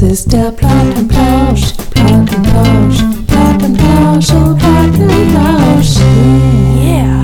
[0.00, 5.98] Das ist der Plattenplausch, Plattenplausch, Plattenplausch, oh Plattenplausch.
[6.78, 7.22] Yeah.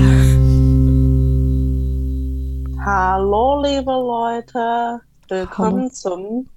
[2.85, 5.01] Hallo, liebe Leute.
[5.27, 5.89] Willkommen Hallo.
[5.89, 6.49] zum.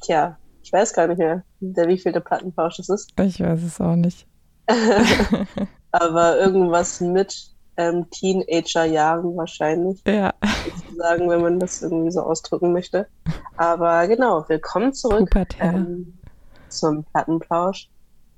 [0.00, 3.12] Tja, ich weiß gar nicht mehr, der wievielte Plattenplausch es ist.
[3.20, 4.26] Ich weiß es auch nicht.
[5.92, 7.49] Aber irgendwas mit
[7.80, 10.34] ähm, Teenager-Jahren wahrscheinlich, Ja,
[10.96, 13.06] sagen, wenn man das irgendwie so ausdrücken möchte.
[13.56, 16.12] Aber genau, willkommen zurück ähm,
[16.68, 17.88] zum Plattenplausch.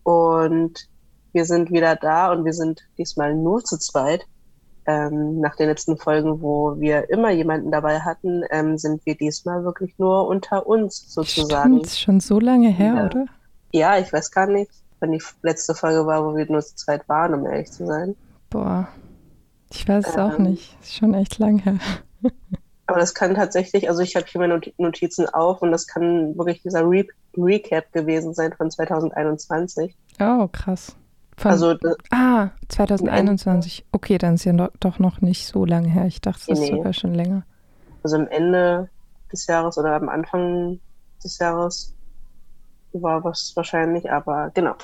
[0.04, 0.88] Und
[1.32, 4.22] wir sind wieder da und wir sind diesmal nur zu zweit.
[4.84, 9.62] Ähm, nach den letzten Folgen, wo wir immer jemanden dabei hatten, ähm, sind wir diesmal
[9.64, 11.74] wirklich nur unter uns sozusagen.
[11.74, 13.06] Stimmt, ist schon so lange her, Ja.
[13.06, 13.26] oder?
[13.72, 17.08] Ja, ich weiß gar nicht, wann die letzte Folge war, wo wir nur zu zweit
[17.08, 18.16] waren, um ehrlich zu sein.
[18.50, 18.88] Boah,
[19.72, 20.44] ich weiß es auch Ähm.
[20.44, 20.76] nicht.
[20.82, 21.78] Ist schon echt lang her.
[22.86, 26.36] Aber das kann tatsächlich, also ich habe hier meine Not- Notizen auf und das kann
[26.36, 27.04] wirklich dieser Re
[27.36, 29.96] Recap gewesen sein von 2021.
[30.20, 30.94] Oh, krass.
[31.38, 31.76] Von, Also
[32.10, 33.86] ah, 2021.
[33.92, 36.06] Okay, dann ist ja no, doch noch nicht so lange her.
[36.06, 36.76] Ich dachte, das ist Nee.
[36.76, 37.44] sogar schon länger.
[38.02, 38.90] also am Ende
[39.32, 40.78] des Jahres oder am Anfang
[41.24, 41.94] des Jahres
[42.92, 44.74] war was wahrscheinlich, aber genau.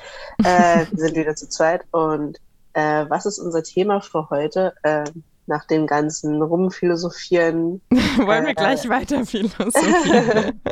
[0.42, 2.38] Äh, wir sind wieder zu zweit und
[2.74, 4.72] äh, was ist unser Thema für heute?
[4.82, 5.04] Äh,
[5.46, 7.80] nach dem ganzen Rumphilosophieren.
[7.90, 10.60] Wollen wir Äh, gleich weiter philosophieren?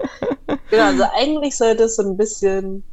[0.70, 2.84] Genau, also eigentlich sollte es so ein bisschen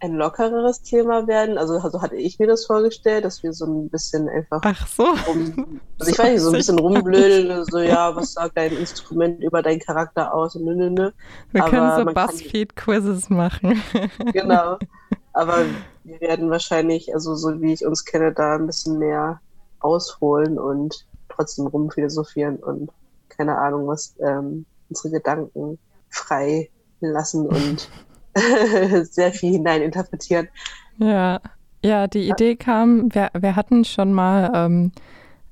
[0.00, 1.56] ein lockereres Thema werden.
[1.58, 5.04] Also so hatte ich mir das vorgestellt, dass wir so ein bisschen einfach Ach so.
[5.26, 9.42] rum, also ich weiß nicht, so ein bisschen rumblödeln, so ja, was sagt dein Instrument
[9.42, 11.10] über deinen Charakter aus nö, nö, nö.
[11.52, 13.82] Wir Aber können so Buzzfeed-Quizzes machen.
[14.32, 14.78] Genau.
[15.34, 19.42] Aber wir werden wahrscheinlich, also so wie ich uns kenne, da ein bisschen mehr
[19.80, 22.90] ausholen und trotzdem rumphilosophieren und
[23.30, 25.78] keine Ahnung, was ähm, unsere Gedanken
[26.10, 27.92] frei lassen und
[29.10, 30.48] sehr viel hineininterpretieren.
[30.98, 31.40] Ja,
[31.84, 34.92] ja, die Idee kam, wir, wir hatten schon mal, ähm,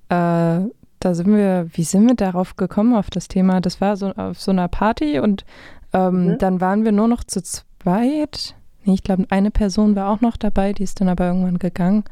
[0.09, 0.71] äh,
[1.01, 3.61] da sind wir, wie sind wir darauf gekommen auf das Thema?
[3.61, 5.45] Das war so auf so einer Party und
[5.93, 6.39] ähm, Mhm.
[6.39, 8.55] dann waren wir nur noch zu zweit.
[8.84, 12.04] Nee, ich glaube, eine Person war auch noch dabei, die ist dann aber irgendwann gegangen.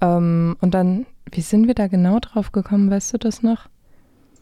[0.00, 2.90] Ähm, und dann, wie sind wir da genau drauf gekommen?
[2.90, 3.66] Weißt du das noch?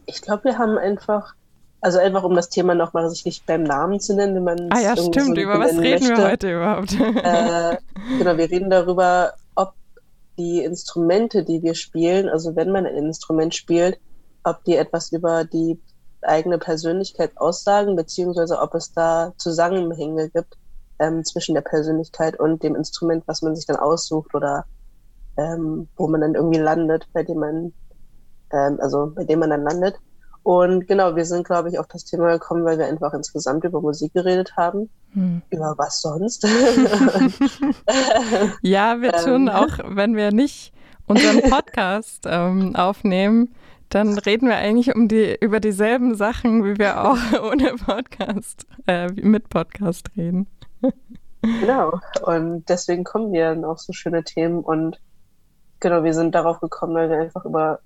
[0.05, 1.33] Ich glaube, wir haben einfach,
[1.81, 4.95] also einfach um das Thema nochmal sich beim Namen zu nennen, wenn man Ah ja,
[4.97, 5.15] stimmt.
[5.35, 6.17] so Über was reden möchte.
[6.17, 6.93] wir heute überhaupt?
[6.93, 7.77] Äh,
[8.17, 9.73] genau, wir reden darüber, ob
[10.37, 13.99] die Instrumente, die wir spielen, also wenn man ein Instrument spielt,
[14.43, 15.79] ob die etwas über die
[16.21, 20.57] eigene Persönlichkeit aussagen, beziehungsweise ob es da Zusammenhänge gibt
[20.99, 24.65] ähm, zwischen der Persönlichkeit und dem Instrument, was man sich dann aussucht oder
[25.37, 27.73] ähm, wo man dann irgendwie landet, bei dem man,
[28.51, 29.95] ähm, also bei dem man dann landet.
[30.43, 33.81] Und genau, wir sind, glaube ich, auf das Thema gekommen, weil wir einfach insgesamt über
[33.81, 34.89] Musik geredet haben.
[35.11, 35.41] Hm.
[35.49, 36.47] Über was sonst?
[38.61, 39.49] Ja, wir tun Ähm.
[39.49, 40.73] auch, wenn wir nicht
[41.05, 43.53] unseren Podcast ähm, aufnehmen,
[43.89, 47.17] dann reden wir eigentlich um die, über dieselben Sachen, wie wir auch
[47.51, 50.47] ohne Podcast, äh, mit Podcast reden.
[51.41, 51.99] Genau.
[52.23, 54.99] Und deswegen kommen wir dann auf so schöne Themen und
[55.79, 57.79] genau, wir sind darauf gekommen, weil wir einfach über,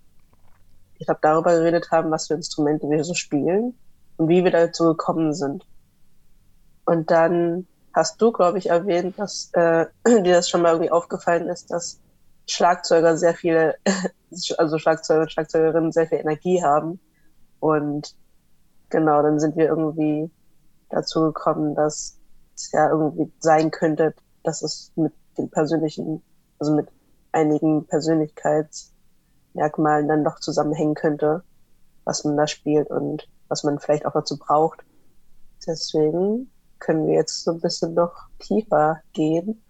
[0.97, 3.75] ich glaube, darüber geredet haben, was für Instrumente wir so spielen
[4.17, 5.65] und wie wir dazu gekommen sind.
[6.85, 11.47] Und dann hast du, glaube ich, erwähnt, dass äh, dir das schon mal irgendwie aufgefallen
[11.47, 11.99] ist, dass
[12.47, 13.75] Schlagzeuger sehr viele,
[14.57, 16.99] also Schlagzeuger und Schlagzeugerinnen sehr viel Energie haben.
[17.59, 18.15] Und
[18.89, 20.31] genau, dann sind wir irgendwie
[20.89, 22.17] dazu gekommen, dass
[22.61, 24.13] es ja irgendwie sein könnte,
[24.43, 26.21] dass es mit den persönlichen,
[26.59, 26.87] also mit
[27.31, 31.43] einigen Persönlichkeitsmerkmalen dann doch zusammenhängen könnte,
[32.03, 34.83] was man da spielt und was man vielleicht auch dazu braucht.
[35.65, 39.63] Deswegen können wir jetzt so ein bisschen noch tiefer gehen,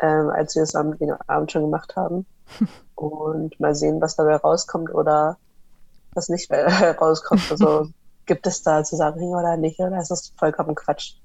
[0.00, 0.96] ähm, als wir es am
[1.26, 2.26] Abend schon gemacht haben.
[2.94, 5.36] Und mal sehen, was dabei rauskommt oder
[6.14, 7.42] was nicht rauskommt.
[7.50, 7.88] Also
[8.26, 9.80] gibt es da Zusammenhänge oder nicht?
[9.80, 11.16] Oder ist das vollkommen Quatsch?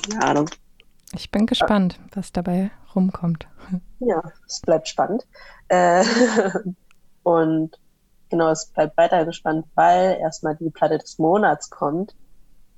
[0.00, 0.50] Keine Ahnung.
[1.14, 3.46] Ich bin gespannt, was dabei rumkommt.
[4.00, 5.26] Ja, es bleibt spannend.
[5.68, 6.04] Äh,
[7.22, 7.78] und
[8.30, 12.14] genau, es bleibt weiterhin spannend, weil erstmal die Platte des Monats kommt.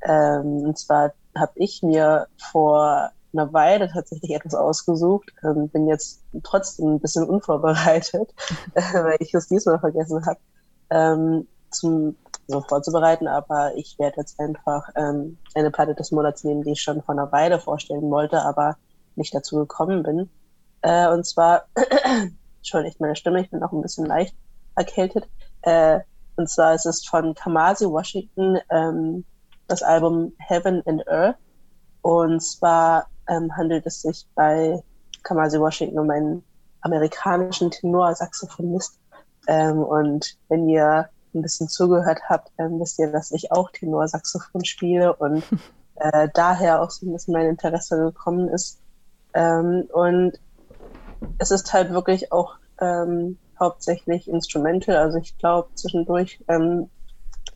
[0.02, 5.32] Ähm, und zwar habe ich mir vor einer Weile tatsächlich etwas ausgesucht.
[5.42, 8.34] Ähm, bin jetzt trotzdem ein bisschen unvorbereitet,
[8.74, 10.40] äh, weil ich es diesmal vergessen habe,
[10.90, 12.16] ähm, zum
[12.46, 13.28] so vorzubereiten.
[13.28, 17.14] Aber ich werde jetzt einfach ähm, eine Platte des Monats nehmen, die ich schon vor
[17.14, 18.76] einer Weile vorstellen wollte, aber
[19.16, 20.30] nicht dazu gekommen bin.
[20.82, 21.64] Äh, und zwar,
[22.58, 24.34] entschuldigt meine Stimme, ich bin auch ein bisschen leicht
[24.76, 25.28] erkältet.
[25.62, 26.00] Äh,
[26.36, 29.24] und zwar ist es von Kamasi Washington ähm,
[29.68, 31.36] das Album Heaven and Earth.
[32.02, 34.82] Und zwar ähm, handelt es sich bei
[35.22, 36.44] Kamasi Washington um einen
[36.82, 38.98] amerikanischen Tenorsaxophonist.
[39.46, 44.64] Ähm, und wenn ihr ein bisschen zugehört habt, ähm, wisst ihr, dass ich auch Tenorsaxophon
[44.64, 45.44] spiele und
[45.96, 48.80] äh, daher auch so ein bisschen mein Interesse gekommen ist.
[49.34, 50.38] Ähm, und
[51.38, 54.96] es ist halt wirklich auch ähm, hauptsächlich Instrumental.
[54.96, 56.90] Also ich glaube, zwischendurch ähm,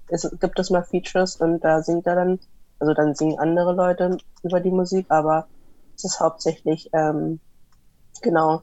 [0.09, 2.41] es, gibt es mal Features und da singt er dann,
[2.79, 5.49] also dann singen andere Leute über die Musik, aber
[5.97, 7.41] es ist hauptsächlich ähm,
[8.23, 8.63] genau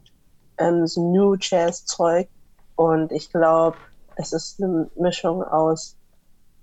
[0.57, 2.29] ähm, so New Jazz Zeug
[2.75, 3.77] und ich glaube,
[4.17, 5.97] es ist eine Mischung aus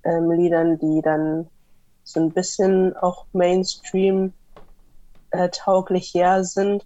[0.05, 1.49] ähm, Liedern, die dann
[2.05, 4.33] so ein bisschen auch Mainstream
[5.31, 6.85] äh, tauglich her sind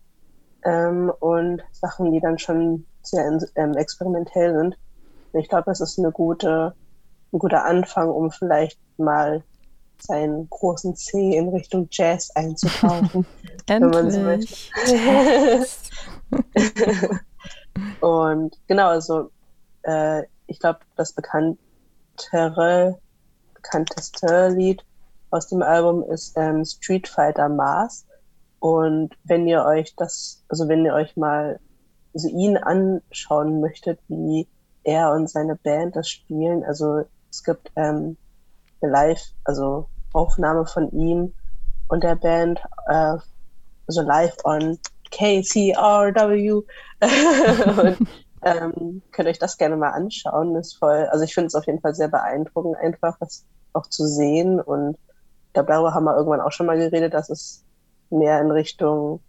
[0.64, 4.76] ähm, und Sachen, die dann schon sehr ähm, experimentell sind.
[5.32, 6.74] Und ich glaube, es ist eine gute,
[7.32, 9.42] ein guter Anfang, um vielleicht mal
[9.98, 13.26] seinen großen C in Richtung Jazz einzutauchen.
[13.66, 15.66] wenn man so möchte.
[18.00, 19.30] und genau, also
[19.82, 22.98] äh, ich glaube, das bekanntere,
[23.54, 24.84] bekannteste Lied
[25.30, 28.06] aus dem Album ist ähm, Street Fighter Mars.
[28.60, 31.60] Und wenn ihr euch das, also wenn ihr euch mal
[32.14, 34.48] also ihn anschauen möchtet, wie
[34.84, 38.16] er und seine Band das spielen, also es gibt ähm,
[38.80, 41.34] eine Live, also Aufnahme von ihm
[41.88, 43.18] und der Band, äh,
[43.86, 44.78] also live on
[45.10, 46.62] KCRW.
[47.82, 48.08] und
[48.42, 50.56] ähm, könnt euch das gerne mal anschauen.
[50.56, 54.06] Ist voll, also ich finde es auf jeden Fall sehr beeindruckend, einfach das auch zu
[54.06, 54.60] sehen.
[54.60, 54.96] Und
[55.46, 57.64] ich glaube, darüber haben wir irgendwann auch schon mal geredet, dass es
[58.10, 59.20] mehr in Richtung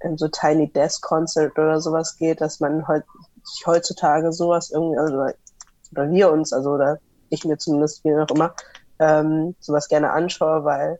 [0.00, 3.04] in so Tiny Desk Concert oder sowas geht, dass man heut,
[3.44, 5.16] sich heutzutage sowas irgendwie, also,
[5.92, 6.98] oder wir uns, also oder
[7.30, 8.54] ich mir zumindest, wie auch immer,
[8.98, 10.98] ähm, sowas gerne anschaue, weil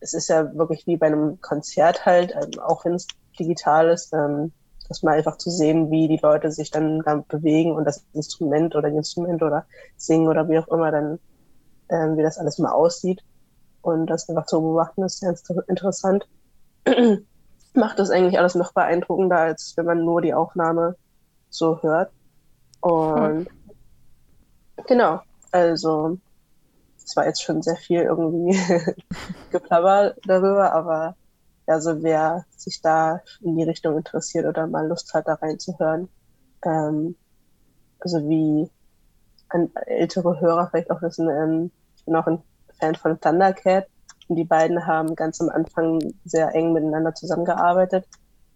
[0.00, 3.06] es ist ja wirklich wie bei einem Konzert halt, ähm, auch wenn es
[3.38, 4.52] digital ist, ähm,
[4.88, 8.76] das mal einfach zu sehen, wie die Leute sich dann, dann bewegen und das Instrument
[8.76, 9.66] oder die Instrument oder
[9.96, 11.18] singen oder wie auch immer dann,
[11.88, 13.22] ähm, wie das alles mal aussieht.
[13.82, 15.34] Und das einfach zu beobachten ist sehr
[15.68, 16.26] interessant.
[17.74, 20.96] Macht das eigentlich alles noch beeindruckender, als wenn man nur die Aufnahme
[21.50, 22.10] so hört.
[22.80, 23.46] Und hm.
[24.86, 25.20] genau,
[25.50, 26.18] also
[27.04, 28.58] es war jetzt schon sehr viel irgendwie
[29.50, 31.16] geplapper darüber, aber
[31.66, 36.08] also wer sich da in die Richtung interessiert oder mal Lust hat, da reinzuhören,
[36.64, 37.16] ähm,
[38.00, 38.70] also wie
[39.86, 42.42] ältere Hörer vielleicht auch wissen, ähm, ich bin auch ein
[42.78, 43.86] Fan von Thundercat
[44.28, 48.06] und die beiden haben ganz am Anfang sehr eng miteinander zusammengearbeitet.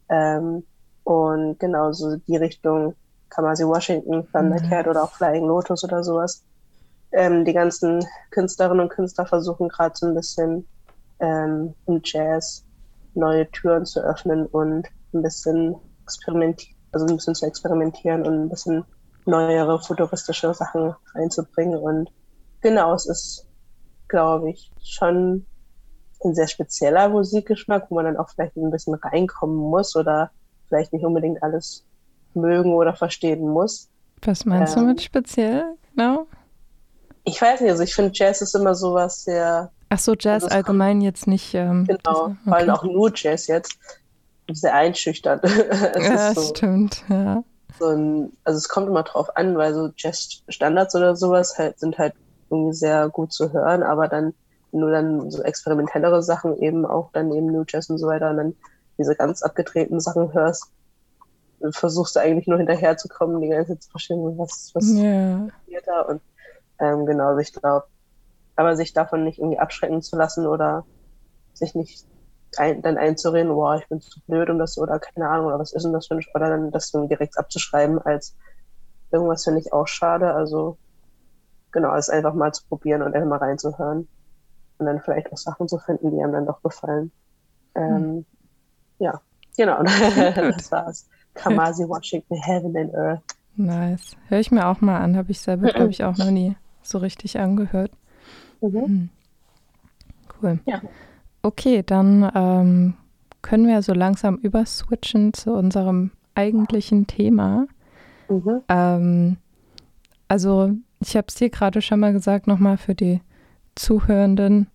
[0.09, 0.65] Ähm,
[1.05, 2.95] und genauso die Richtung
[3.31, 4.91] Kamasi Washington, Thundercat mhm.
[4.91, 6.43] oder auch Flying Lotus oder sowas.
[7.13, 10.67] Ähm, die ganzen Künstlerinnen und Künstler versuchen gerade so ein bisschen
[11.21, 12.65] ähm, im Jazz
[13.19, 18.49] neue Türen zu öffnen und ein bisschen experimentieren, also ein bisschen zu experimentieren und ein
[18.49, 18.85] bisschen
[19.27, 21.79] neuere futuristische Sachen reinzubringen.
[21.79, 22.11] Und
[22.61, 23.47] genau, es ist,
[24.09, 25.45] glaube ich, schon
[26.25, 30.31] ein sehr spezieller Musikgeschmack, wo man dann auch vielleicht ein bisschen reinkommen muss oder
[30.69, 31.85] vielleicht nicht unbedingt alles
[32.35, 33.89] mögen oder verstehen muss.
[34.23, 36.27] Was meinst ähm, du mit speziell genau?
[37.25, 40.55] Ich weiß nicht, also ich finde Jazz ist immer sowas sehr Ach so, Jazz also
[40.55, 41.55] allgemein jetzt nicht.
[41.55, 42.37] Ähm, genau, okay.
[42.45, 43.79] vor allem auch nur Jazz jetzt.
[44.51, 45.43] Sehr einschüchternd.
[46.01, 47.43] ja, so, stimmt, ja.
[47.79, 51.99] So ein, also es kommt immer drauf an, weil so Jazz-Standards oder sowas halt, sind
[51.99, 52.15] halt
[52.51, 54.35] irgendwie sehr gut zu hören, aber dann
[54.73, 58.37] nur dann so experimentellere Sachen eben auch dann eben New Jazz und so weiter und
[58.39, 58.55] dann
[58.99, 60.71] diese ganz abgedrehten Sachen hörst,
[61.71, 65.49] versuchst du eigentlich nur hinterherzukommen, die ganze Zeit zu verstehen, was, was yeah.
[65.65, 66.21] passiert da und
[66.81, 67.87] ähm, genau, also ich glaube,
[68.59, 70.85] aber sich davon nicht irgendwie abschrecken zu lassen oder
[71.55, 72.05] sich nicht
[72.57, 75.73] ein, dann einzureden, boah, ich bin zu blöd um das oder keine Ahnung, oder was
[75.73, 78.37] ist denn das für ein Sport, dann das irgendwie direkt abzuschreiben als
[79.13, 80.35] irgendwas finde ich auch schade.
[80.35, 80.77] Also
[81.71, 84.09] genau, es einfach mal zu probieren und einfach mal reinzuhören
[84.79, 87.13] und dann vielleicht auch Sachen zu finden, die einem dann doch gefallen.
[87.77, 88.27] Ähm, hm.
[88.99, 89.21] Ja,
[89.57, 91.09] genau, das war's.
[91.35, 93.23] Kamasi Washington, Heaven and Earth.
[93.55, 94.17] Nice.
[94.27, 96.99] Hör ich mir auch mal an, habe ich selber, glaube ich, auch noch nie so
[96.99, 97.93] richtig angehört.
[98.61, 98.85] Mhm.
[98.85, 99.09] Hm.
[100.41, 100.61] Cool.
[100.67, 100.83] Ja.
[101.43, 102.95] Okay, dann ähm,
[103.43, 107.67] können wir so langsam überswitchen zu unserem eigentlichen Thema.
[108.29, 108.61] Mhm.
[108.69, 109.37] Ähm,
[110.29, 113.21] also, ich habe es dir gerade schon mal gesagt, nochmal für die
[113.75, 114.69] Zuhörenden.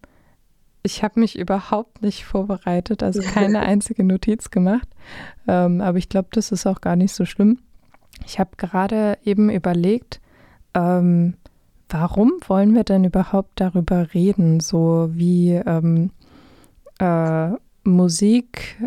[0.81, 4.87] Ich habe mich überhaupt nicht vorbereitet, also keine einzige Notiz gemacht.
[5.47, 7.59] Ähm, aber ich glaube, das ist auch gar nicht so schlimm.
[8.25, 10.21] Ich habe gerade eben überlegt,
[10.73, 11.35] ähm,
[11.93, 14.59] warum wollen wir denn überhaupt darüber reden?
[14.59, 16.09] So wie, ähm,
[16.99, 17.49] äh,
[17.83, 18.77] Musik,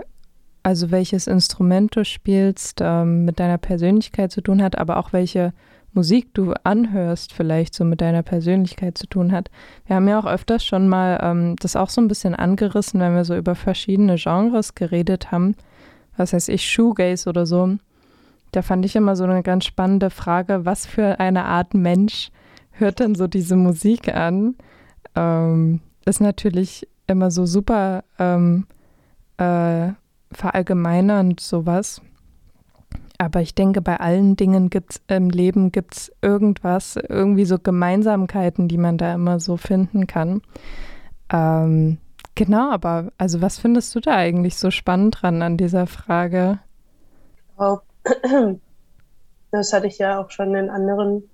[0.63, 5.53] also welches Instrument du spielst, ähm, mit deiner Persönlichkeit zu tun hat, aber auch welche
[5.93, 9.51] Musik du anhörst, vielleicht so mit deiner Persönlichkeit zu tun hat.
[9.87, 13.15] Wir haben ja auch öfters schon mal ähm, das auch so ein bisschen angerissen, wenn
[13.15, 15.55] wir so über verschiedene Genres geredet haben.
[16.17, 17.77] Was heißt ich, Shoegaze oder so.
[18.53, 22.31] Da fand ich immer so eine ganz spannende Frage, was für eine Art Mensch
[22.79, 24.57] hört denn so diese Musik an?
[25.15, 28.67] Ähm, ist natürlich immer so super ähm,
[29.39, 29.89] äh,
[30.33, 32.01] verallgemeinernd sowas.
[33.19, 38.77] Aber ich denke, bei allen Dingen gibt's im Leben gibt's irgendwas, irgendwie so Gemeinsamkeiten, die
[38.77, 40.43] man da immer so finden kann.
[41.33, 41.99] Ähm,
[42.35, 46.59] genau, aber also was findest du da eigentlich so spannend dran an dieser Frage?
[47.57, 47.83] Glaube,
[49.51, 51.25] das hatte ich ja auch schon in anderen,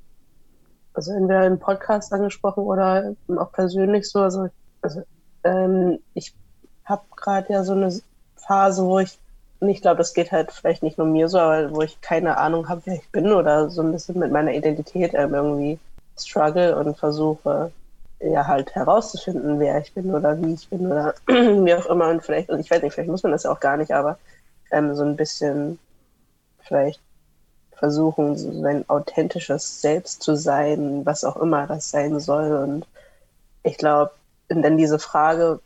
[0.94, 4.20] also entweder im Podcast angesprochen oder auch persönlich so.
[4.20, 4.48] Also,
[4.82, 5.02] also
[5.44, 6.34] ähm, ich
[6.84, 7.92] habe gerade ja so eine
[8.36, 9.18] Phase, wo ich,
[9.60, 12.36] und ich glaube, das geht halt vielleicht nicht nur mir so, aber wo ich keine
[12.38, 15.78] Ahnung habe, wer ich bin oder so ein bisschen mit meiner Identität ähm, irgendwie
[16.18, 17.72] struggle und versuche,
[18.20, 22.08] ja halt herauszufinden, wer ich bin oder wie ich bin oder wie auch immer.
[22.08, 24.18] Und vielleicht, und ich weiß nicht, vielleicht muss man das ja auch gar nicht, aber
[24.70, 25.78] ähm, so ein bisschen
[26.60, 27.00] vielleicht
[27.82, 32.52] versuchen, sein authentisches Selbst zu sein, was auch immer das sein soll.
[32.52, 32.86] Und
[33.64, 34.12] ich glaube,
[34.48, 35.58] dann diese Frage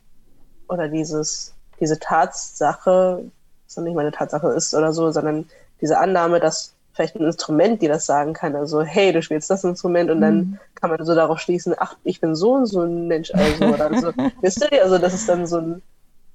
[0.67, 3.23] oder dieses, diese Tatsache,
[3.67, 5.45] was nicht meine Tatsache ist oder so, sondern
[5.79, 9.63] diese Annahme, dass vielleicht ein Instrument, die das sagen kann, also hey, du spielst das
[9.63, 10.21] Instrument und mhm.
[10.21, 13.63] dann kann man so darauf schließen, ach, ich bin so und so ein Mensch, also
[13.65, 14.11] oder so.
[14.41, 15.83] Wisst ihr, also das ist dann so ein,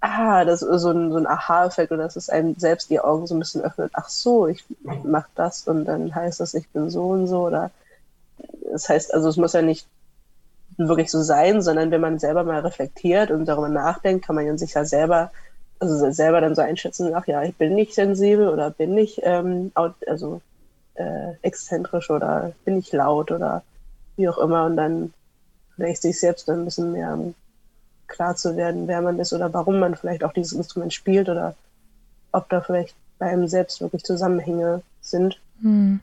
[0.03, 3.27] ah, das ist so ein, so ein Aha-Effekt oder dass es einem selbst die Augen
[3.27, 4.65] so ein bisschen öffnet, ach so, ich
[5.05, 7.71] mach das und dann heißt das, ich bin so und so oder
[8.71, 9.87] das heißt, also es muss ja nicht
[10.77, 14.75] wirklich so sein, sondern wenn man selber mal reflektiert und darüber nachdenkt, kann man sich
[14.75, 15.31] ja selber,
[15.79, 19.71] also selber dann so einschätzen, ach ja, ich bin nicht sensibel oder bin ich ähm,
[19.75, 20.41] also
[20.95, 23.63] äh, exzentrisch oder bin ich laut oder
[24.17, 25.15] wie auch immer und dann
[25.77, 27.17] vielleicht sich selbst dann ein bisschen mehr
[28.13, 31.57] klar zu werden, wer man ist oder warum man vielleicht auch dieses Instrument spielt oder
[32.31, 35.41] ob da vielleicht bei einem selbst wirklich Zusammenhänge sind.
[35.61, 36.01] Hm.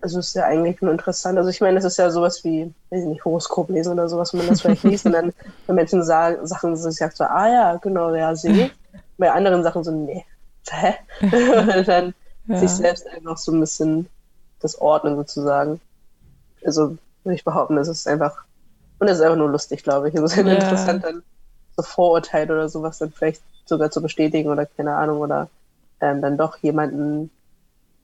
[0.00, 1.38] Also ist ja eigentlich nur interessant.
[1.38, 4.32] Also ich meine, das ist ja sowas wie, weiß ich nicht, Horoskop lesen oder sowas,
[4.32, 5.32] wenn man das vielleicht liest und dann,
[5.66, 8.70] wenn Menschen sagen, Sachen so, ich sag so, ah ja, genau, ja, sehe.
[9.18, 10.24] Bei anderen Sachen so, nee,
[10.68, 10.94] hä?
[11.20, 12.14] und dann
[12.48, 12.58] ja.
[12.58, 14.08] sich selbst einfach so ein bisschen
[14.60, 15.80] das Ordnen sozusagen.
[16.64, 18.44] Also würde ich behaupten, das ist einfach,
[18.98, 20.14] und das ist einfach nur lustig, glaube ich.
[20.14, 20.42] Es ist ja.
[20.42, 21.22] interessant, dann
[21.76, 25.48] so Vorurteile oder sowas dann vielleicht sogar zu bestätigen oder keine Ahnung, oder
[26.00, 27.30] ähm, dann doch jemanden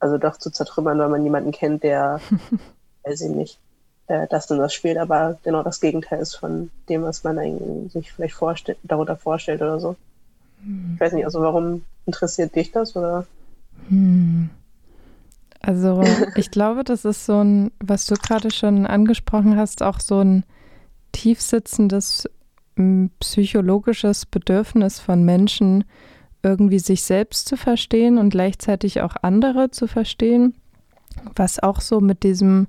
[0.00, 2.20] also doch zu zertrümmern, weil man jemanden kennt, der,
[3.04, 3.58] weiß ich nicht,
[4.06, 7.92] äh, das und das spielt, aber genau das Gegenteil ist von dem, was man eigentlich
[7.92, 9.96] sich vielleicht vorstellt, darunter vorstellt oder so.
[10.62, 10.92] Hm.
[10.94, 13.26] Ich weiß nicht, also warum interessiert dich das oder?
[13.88, 14.50] Hm.
[15.60, 16.02] Also
[16.36, 20.44] ich glaube, das ist so ein, was du gerade schon angesprochen hast, auch so ein
[21.12, 22.28] tiefsitzendes
[23.20, 25.84] psychologisches Bedürfnis von Menschen,
[26.42, 30.54] irgendwie sich selbst zu verstehen und gleichzeitig auch andere zu verstehen,
[31.34, 32.68] was auch so mit diesem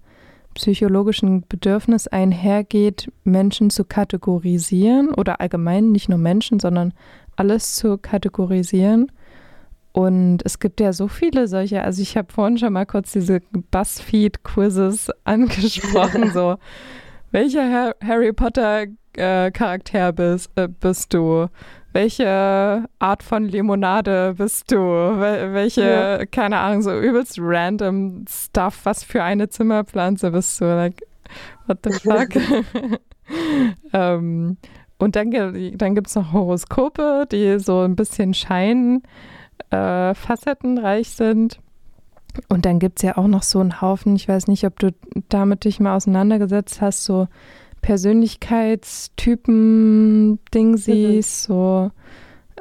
[0.55, 6.93] psychologischen Bedürfnis einhergeht, Menschen zu kategorisieren oder allgemein nicht nur Menschen, sondern
[7.35, 9.11] alles zu kategorisieren.
[9.91, 13.41] Und es gibt ja so viele solche, also ich habe vorhin schon mal kurz diese
[13.71, 16.57] Buzzfeed-Quizzes angesprochen, so
[17.31, 18.87] welcher Harry Potter
[19.17, 21.47] äh, Charakter bist, äh, bist du?
[21.91, 24.77] welche Art von Limonade bist du?
[24.77, 26.25] Wel welche, ja.
[26.25, 30.65] keine Ahnung, so übelst random Stuff, was für eine Zimmerpflanze bist du?
[30.65, 31.01] Like,
[31.67, 32.29] what the fuck?
[33.93, 34.57] ähm,
[34.97, 39.01] und dann, dann gibt es noch Horoskope, die so ein bisschen schein
[39.71, 41.59] äh, facettenreich sind.
[42.47, 44.93] Und dann gibt es ja auch noch so einen Haufen, ich weiß nicht, ob du
[45.29, 47.27] damit dich mal auseinandergesetzt hast, so
[47.81, 51.53] Persönlichkeitstypen Ding siehst, mhm.
[51.53, 51.91] so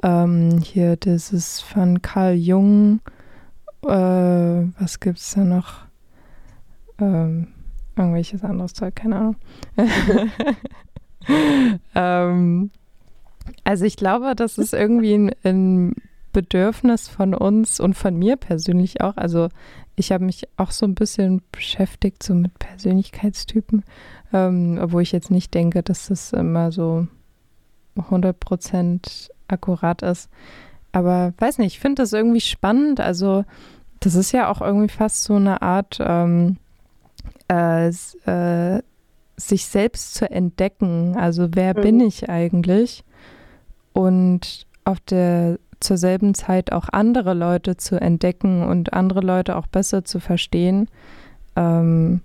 [0.03, 3.01] ähm, hier dieses von Carl Jung,
[3.85, 5.87] äh, was gibt's da noch?
[7.01, 7.49] Ähm,
[7.97, 9.37] irgendwelches anderes Zeug, keine Ahnung.
[11.95, 12.71] ähm,
[13.65, 15.95] also ich glaube, das ist irgendwie ein, ein
[16.33, 19.17] Bedürfnis von uns und von mir persönlich auch.
[19.17, 19.49] Also
[19.99, 23.85] ich habe mich auch so ein bisschen beschäftigt so mit Persönlichkeitstypen
[24.33, 27.07] ähm, obwohl ich jetzt nicht denke, dass das immer so
[27.97, 30.29] 100% akkurat ist.
[30.93, 33.01] Aber weiß nicht, ich finde das irgendwie spannend.
[33.01, 33.45] Also,
[34.01, 36.57] das ist ja auch irgendwie fast so eine Art, ähm,
[37.51, 38.83] äh, äh,
[39.37, 41.17] sich selbst zu entdecken.
[41.17, 41.83] Also, wer mhm.
[41.83, 43.05] bin ich eigentlich?
[43.99, 49.67] und auf der zur selben Zeit auch andere Leute zu entdecken und andere Leute auch
[49.67, 50.89] besser zu verstehen.
[51.57, 52.21] Ähm,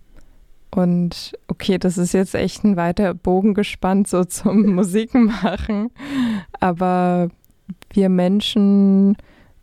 [0.72, 5.92] und okay, das ist jetzt echt ein weiter Bogen gespannt, so zum Musikmachen.
[6.60, 7.30] Aber
[7.92, 9.18] wir Menschen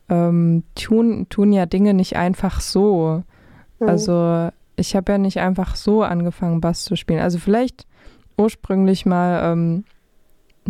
[0.08, 3.24] ähm, tun, tun ja Dinge nicht einfach so.
[3.80, 7.20] Also ich habe ja nicht einfach so angefangen, Bass zu spielen.
[7.20, 7.86] Also vielleicht
[8.36, 9.84] ursprünglich mal ähm,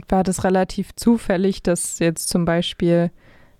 [0.09, 3.11] war das relativ zufällig, dass jetzt zum Beispiel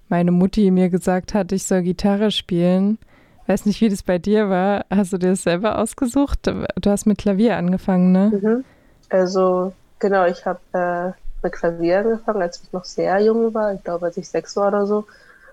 [0.09, 2.99] meine Mutti mir gesagt hat, ich soll Gitarre spielen.
[3.47, 4.85] Weiß nicht, wie das bei dir war.
[4.91, 6.47] Hast du dir das selber ausgesucht?
[6.47, 8.41] Du hast mit Klavier angefangen, ne?
[8.41, 8.65] Mhm.
[9.09, 13.75] Also, genau, ich habe äh, mit Klavier angefangen, als ich noch sehr jung war.
[13.75, 15.07] Ich glaube, als ich sechs war oder so.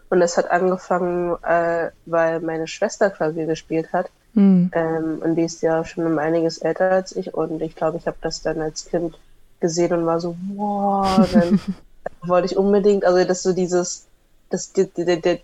[0.09, 4.09] Und es hat angefangen, äh, weil meine Schwester Klavier gespielt hat.
[4.33, 4.71] Mhm.
[4.73, 7.33] Ähm, und die ist ja schon um einiges älter als ich.
[7.33, 9.17] Und ich glaube, ich habe das dann als Kind
[9.59, 11.59] gesehen und war so, wow, dann
[12.27, 14.07] wollte ich unbedingt, also dass so dieses,
[14.49, 15.39] das, der, der, der,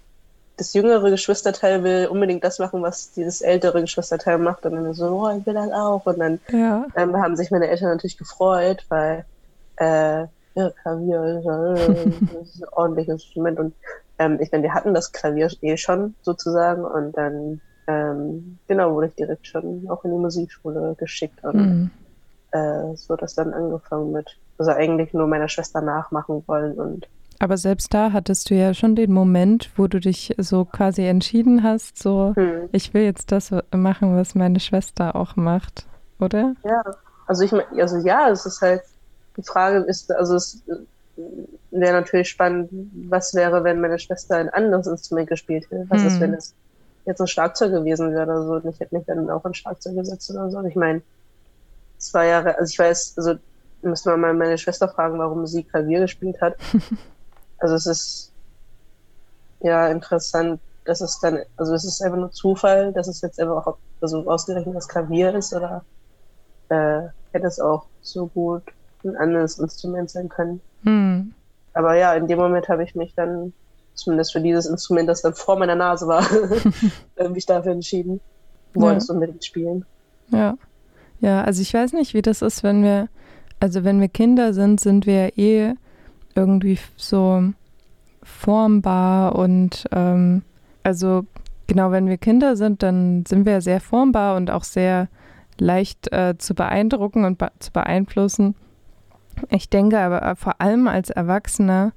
[0.58, 4.66] das jüngere Geschwisterteil will unbedingt das machen, was dieses ältere Geschwisterteil macht.
[4.66, 6.06] Und dann so, oh, ich will das auch.
[6.06, 6.86] Und dann ja.
[6.96, 9.26] ähm, haben sich meine Eltern natürlich gefreut, weil
[9.78, 12.04] äh, ja, Klavier ist, äh,
[12.44, 13.60] ist ein ordentliches Instrument.
[13.60, 13.74] Und
[14.20, 16.86] ähm, ich meine, wir hatten das Klavier eh schon sozusagen.
[16.86, 21.44] Und dann, ähm, genau, wurde ich direkt schon auch in die Musikschule geschickt.
[21.44, 21.92] Und mhm
[22.54, 27.08] äh, so das dann angefangen mit, also eigentlich nur meiner Schwester nachmachen wollen und
[27.40, 31.62] aber selbst da hattest du ja schon den Moment, wo du dich so quasi entschieden
[31.62, 32.70] hast, so hm.
[32.72, 35.86] ich will jetzt das machen, was meine Schwester auch macht,
[36.20, 36.54] oder?
[36.64, 36.82] Ja,
[37.28, 38.84] also ich also ja, es ist halt
[39.36, 40.64] die Frage ist, also es
[41.72, 42.70] wäre natürlich spannend,
[43.10, 45.86] was wäre, wenn meine Schwester ein anderes Instrument gespielt hätte?
[45.90, 46.08] Was hm.
[46.08, 46.54] ist, wenn es
[47.06, 49.96] jetzt ein Schlagzeug gewesen wäre oder so und ich hätte mich dann auch ein Schlagzeug
[49.96, 50.60] gesetzt oder so.
[50.60, 51.02] Und ich meine,
[52.04, 53.36] zwei Jahre, also ich weiß, also
[53.82, 56.56] müssen wir mal meine Schwester fragen, warum sie Klavier gespielt hat.
[57.60, 58.32] also es ist
[59.62, 63.66] ja interessant, dass es dann, also es ist einfach nur Zufall, dass es jetzt einfach
[63.66, 65.84] auch also ausgerechnet das Klavier ist oder
[66.70, 68.64] äh, hätte es auch so gut
[69.04, 70.62] ein anderes Instrument sein können.
[70.84, 71.34] Hm.
[71.74, 73.54] Aber ja, in dem Moment habe ich mich dann,
[73.96, 76.24] zumindest für dieses Instrument, das dann vor meiner Nase war,
[77.30, 78.20] mich dafür entschieden.
[78.74, 79.86] Wollte es unbedingt spielen.
[80.30, 80.58] Ja.
[81.24, 83.08] Ja, also ich weiß nicht, wie das ist, wenn wir,
[83.62, 85.74] also wenn wir Kinder sind, sind wir eh
[86.36, 87.54] irgendwie so
[88.22, 90.42] formbar und ähm,
[90.84, 91.26] also
[91.68, 95.08] genau, wenn wir Kinder sind, dann sind wir sehr formbar und auch sehr
[95.58, 98.56] leicht äh, zu beeindrucken und be zu beeinflussen.
[99.50, 101.94] Ich denke aber äh, vor allem als Erwachsener,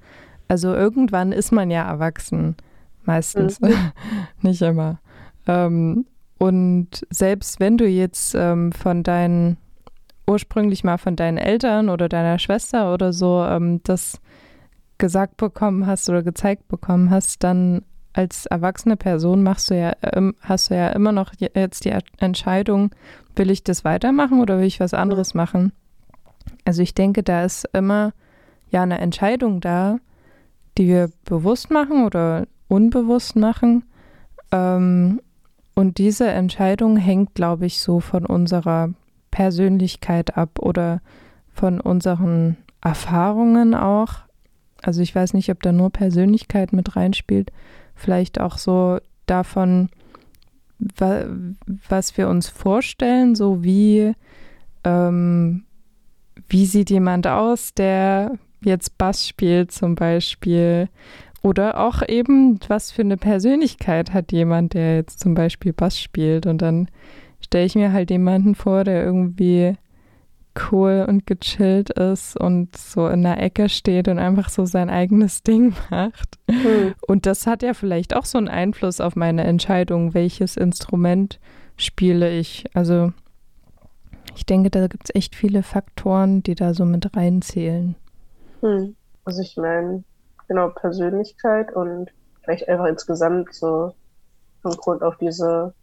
[0.46, 2.54] also irgendwann ist man ja erwachsen,
[3.04, 3.74] meistens, mhm.
[4.40, 5.00] nicht immer.
[5.48, 6.06] Ähm,
[6.38, 9.56] und selbst wenn du jetzt ähm, von deinen,
[10.26, 14.20] ursprünglich mal von deinen Eltern oder deiner Schwester oder so ähm, das
[14.98, 20.34] gesagt bekommen hast oder gezeigt bekommen hast, dann als erwachsene Person machst du ja, ähm,
[20.40, 22.90] hast du ja immer noch jetzt die Entscheidung,
[23.34, 25.72] will ich das weitermachen oder will ich was anderes machen?
[26.64, 28.12] Also ich denke, da ist immer
[28.70, 29.98] ja eine Entscheidung da,
[30.78, 33.84] die wir bewusst machen oder unbewusst machen.
[34.50, 35.20] Ähm,
[35.76, 38.94] und diese Entscheidung hängt, glaube ich, so von unserer
[39.30, 41.02] Persönlichkeit ab oder
[41.52, 44.14] von unseren Erfahrungen auch.
[44.80, 47.52] Also ich weiß nicht, ob da nur Persönlichkeit mit reinspielt.
[47.94, 49.90] Vielleicht auch so davon,
[50.78, 54.14] was wir uns vorstellen, so wie,
[54.82, 55.64] ähm,
[56.48, 60.88] wie sieht jemand aus, der jetzt Bass spielt zum Beispiel
[61.46, 66.44] oder auch eben, was für eine Persönlichkeit hat jemand, der jetzt zum Beispiel Bass spielt.
[66.44, 66.88] Und dann
[67.40, 69.76] stelle ich mir halt jemanden vor, der irgendwie
[70.72, 75.42] cool und gechillt ist und so in der Ecke steht und einfach so sein eigenes
[75.44, 76.36] Ding macht.
[76.50, 76.94] Mhm.
[77.06, 81.38] Und das hat ja vielleicht auch so einen Einfluss auf meine Entscheidung, welches Instrument
[81.76, 82.64] spiele ich.
[82.74, 83.12] Also
[84.34, 87.94] ich denke, da gibt es echt viele Faktoren, die da so mit reinzählen.
[88.62, 88.96] Mhm.
[89.24, 90.02] Also ich meine,
[90.48, 92.10] genau Persönlichkeit und
[92.42, 93.94] vielleicht einfach insgesamt so
[94.62, 95.74] vom Grund auf diese,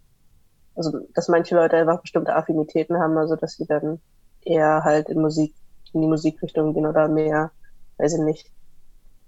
[0.76, 4.00] also dass manche Leute einfach bestimmte Affinitäten haben, also dass sie dann
[4.42, 5.54] eher halt in Musik,
[5.94, 7.52] in die Musikrichtung gehen oder mehr,
[7.98, 8.52] weiß ich nicht,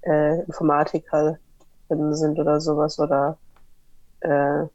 [0.02, 1.38] äh, Informatiker
[1.90, 3.38] sind oder sowas oder
[4.22, 4.66] äh,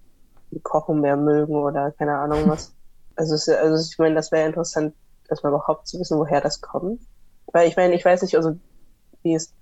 [0.63, 2.75] Kochen mehr mögen oder keine Ahnung was.
[3.17, 4.95] Also, es, also ich meine, das wäre interessant,
[5.29, 7.03] erstmal überhaupt zu wissen, woher das kommt.
[7.53, 8.57] Weil ich meine, ich weiß nicht, also
[9.23, 9.53] wie es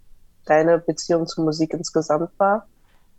[0.48, 2.66] deine Beziehung zur Musik insgesamt war.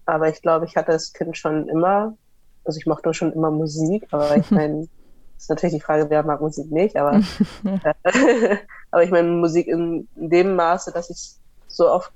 [0.06, 2.18] Aber ich glaube, ich hatte als Kind schon immer,
[2.66, 4.88] also ich mochte schon immer Musik, aber ich meine,
[5.38, 7.18] ist natürlich die Frage, wer mag Musik nicht, aber,
[7.64, 7.94] äh,
[8.92, 12.12] aber ich meine Musik in, in, dem Maße, dass ich es so oft,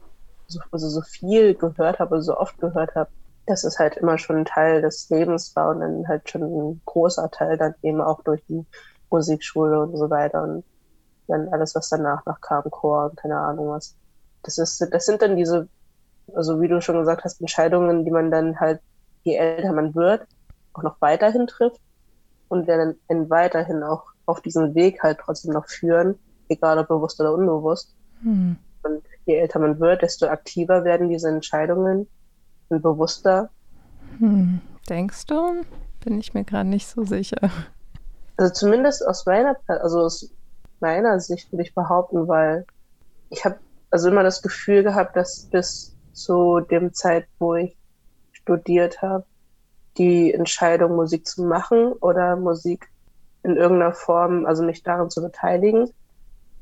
[0.47, 3.10] so, also so viel gehört habe, so oft gehört habe,
[3.45, 6.82] dass es halt immer schon ein Teil des Lebens war und dann halt schon ein
[6.86, 8.65] großer Teil dann eben auch durch die
[9.10, 10.63] Musikschule und so weiter und
[11.28, 13.95] dann alles, was danach noch kam, Chor und keine Ahnung was.
[14.43, 15.67] Das ist, das sind dann diese,
[16.36, 18.82] also wie du schon gesagt hast, Entscheidungen, die man dann halt,
[19.23, 20.27] je älter man wird,
[20.73, 21.79] auch noch weiterhin trifft
[22.49, 26.15] und werden dann weiterhin auch auf diesen Weg halt trotzdem noch führen,
[26.49, 27.95] egal ob bewusst oder unbewusst.
[28.21, 28.58] Hm.
[28.84, 32.08] Und je älter man wird, desto aktiver werden diese Entscheidungen
[32.69, 33.49] und bewusster.
[34.19, 34.62] Hm.
[34.89, 35.63] Denkst du?
[36.03, 37.49] Bin ich mir gerade nicht so sicher.
[38.36, 40.32] Also zumindest aus meiner, also aus
[40.79, 42.65] meiner Sicht würde ich behaupten, weil
[43.29, 43.58] ich habe
[43.93, 47.77] also immer das Gefühl gehabt, dass bis zu dem Zeit, wo ich
[48.32, 49.23] studiert habe,
[49.99, 52.89] die Entscheidung, Musik zu machen oder Musik
[53.43, 55.91] in irgendeiner Form, also mich daran zu beteiligen,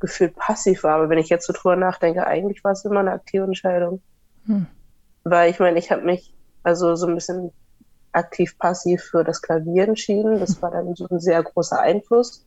[0.01, 0.95] gefühlt passiv war.
[0.95, 4.01] Aber wenn ich jetzt so drüber nachdenke, eigentlich war es immer eine aktive Entscheidung.
[4.45, 4.67] Hm.
[5.23, 7.53] Weil ich meine, ich habe mich also so ein bisschen
[8.11, 10.37] aktiv-passiv für das Klavier entschieden.
[10.41, 12.45] Das war dann so ein sehr großer Einfluss.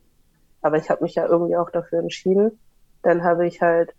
[0.61, 2.59] Aber ich habe mich ja irgendwie auch dafür entschieden.
[3.01, 3.95] Dann habe ich halt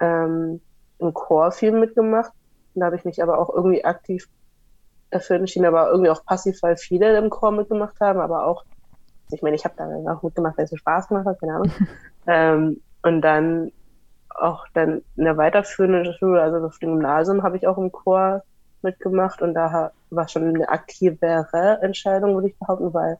[0.00, 0.60] ähm,
[0.98, 2.32] im Chor viel mitgemacht.
[2.74, 4.28] Dann habe ich mich aber auch irgendwie aktiv
[5.10, 8.64] dafür entschieden, aber irgendwie auch passiv, weil viele im Chor mitgemacht haben, aber auch,
[9.30, 11.72] ich meine, ich habe da auch mitgemacht, weil es so Spaß gemacht hat, keine Ahnung.
[12.26, 13.72] ähm, und dann
[14.28, 18.42] auch dann in der weiterführenden Schule, also auf dem Gymnasium, habe ich auch im Chor
[18.82, 23.18] mitgemacht und da war schon eine aktivere Entscheidung, würde ich behaupten, weil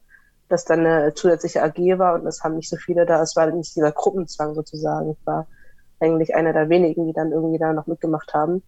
[0.49, 3.47] das dann eine zusätzliche AG war und es haben nicht so viele da, es war
[3.51, 5.11] nicht dieser Gruppenzwang sozusagen.
[5.11, 5.47] Ich war
[6.01, 8.63] eigentlich einer der wenigen, die dann irgendwie da noch mitgemacht haben.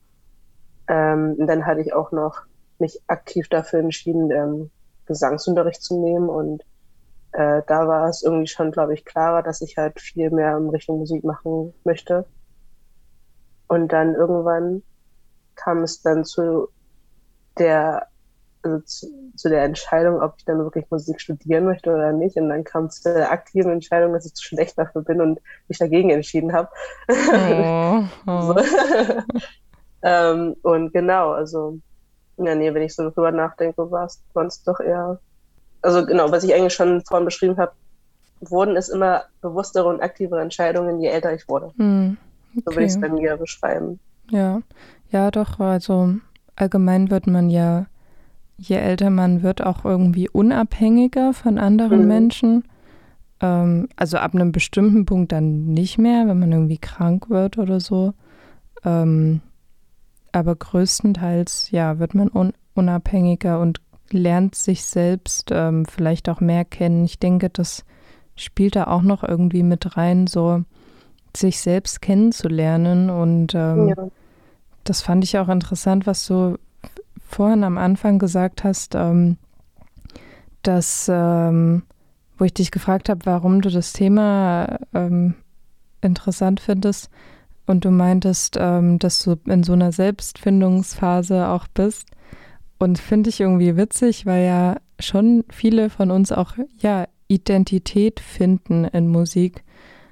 [0.89, 2.43] Ähm, und dann hatte ich auch noch
[2.79, 4.71] mich aktiv dafür entschieden, ähm,
[5.07, 6.63] Gesangsunterricht zu nehmen und
[7.33, 10.71] äh, da war es irgendwie schon, glaube ich, klarer, dass ich halt viel mehr in
[10.71, 12.27] Richtung Musik machen möchte.
[13.69, 14.83] Und dann irgendwann
[15.55, 16.69] kam es dann zu
[17.59, 18.09] der,
[18.63, 22.37] also zu, zu, der Entscheidung, ob ich dann wirklich Musik studieren möchte oder nicht.
[22.37, 25.41] Und dann kam es zu der aktiven Entscheidung, dass ich zu schlecht dafür bin und
[25.69, 26.69] mich dagegen entschieden habe.
[27.09, 28.55] Oh, oh.
[30.03, 31.79] ähm, und genau, also
[32.39, 35.19] ja, nee, wenn ich so drüber nachdenke, war es doch eher.
[35.83, 37.73] Also genau, was ich eigentlich schon vorhin beschrieben habe,
[38.41, 41.73] wurden es immer bewusstere und aktivere Entscheidungen, je älter ich wurde.
[41.77, 42.17] Hm,
[42.51, 42.63] okay.
[42.65, 43.99] So würde ich es bei mir beschreiben.
[44.31, 44.61] Ja,
[45.11, 45.59] ja, doch.
[45.59, 46.15] Also
[46.57, 47.87] allgemein wird man ja,
[48.59, 52.09] je älter man wird, auch irgendwie unabhängiger von anderen mhm.
[52.09, 52.65] Menschen.
[53.41, 57.81] Ähm, also ab einem bestimmten Punkt dann nicht mehr, wenn man irgendwie krank wird oder
[57.81, 58.15] so.
[58.85, 59.41] Ähm,
[60.33, 63.81] aber größtenteils, ja, wird man un unabhängiger und
[64.13, 67.05] lernt sich selbst ähm, vielleicht auch mehr kennen.
[67.05, 67.85] Ich denke, das
[68.37, 70.63] spielt da auch noch irgendwie mit rein, so
[71.37, 73.11] sich selbst kennenzulernen.
[73.11, 74.09] Und ähm, ja.
[74.85, 76.57] das fand ich auch interessant, was du
[77.29, 79.37] vorhin am Anfang gesagt hast, ähm,
[80.63, 81.83] dass, ähm,
[82.37, 85.35] wo ich dich gefragt habe, warum du das Thema ähm,
[86.01, 87.11] interessant findest,
[87.69, 92.09] und du meintest, ähm, dass du in so einer Selbstfindungsphase auch bist.
[92.79, 98.85] Und finde ich irgendwie witzig, weil ja schon viele von uns auch ja Identität finden
[98.85, 99.65] in Musik.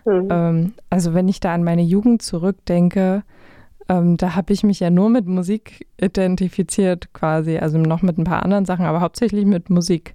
[0.05, 0.29] Mhm.
[0.31, 3.23] Ähm, also wenn ich da an meine Jugend zurückdenke,
[3.89, 8.25] ähm, da habe ich mich ja nur mit Musik identifiziert quasi, also noch mit ein
[8.25, 10.15] paar anderen Sachen, aber hauptsächlich mit Musik.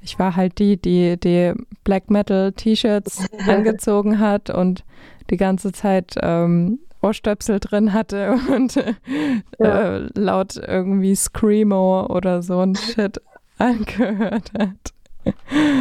[0.00, 1.52] Ich war halt die, die die
[1.84, 4.84] Black Metal T-Shirts angezogen hat und
[5.30, 8.94] die ganze Zeit ähm, Ohrstöpsel drin hatte und äh,
[9.58, 9.98] ja.
[10.14, 13.20] laut irgendwie Screamo oder so ein Shit
[13.58, 14.92] angehört hat.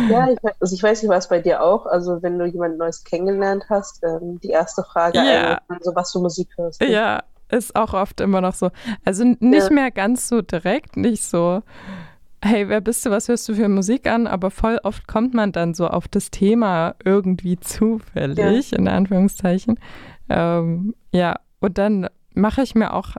[0.10, 1.86] Ja, ich, also ich weiß nicht, was bei dir auch.
[1.86, 5.60] Also wenn du jemand Neues kennengelernt hast, ähm, die erste Frage, ja.
[5.68, 6.82] also was du Musik hörst.
[6.82, 6.92] Ne?
[6.92, 8.70] Ja, ist auch oft immer noch so.
[9.06, 9.74] Also nicht ja.
[9.74, 11.62] mehr ganz so direkt, nicht so,
[12.44, 14.28] hey, wer bist du, was hörst du für Musik an?
[14.28, 18.78] Aber voll oft kommt man dann so auf das Thema irgendwie zufällig, ja.
[18.78, 19.80] in Anführungszeichen.
[20.30, 23.16] Ähm, ja, und dann mache ich mir auch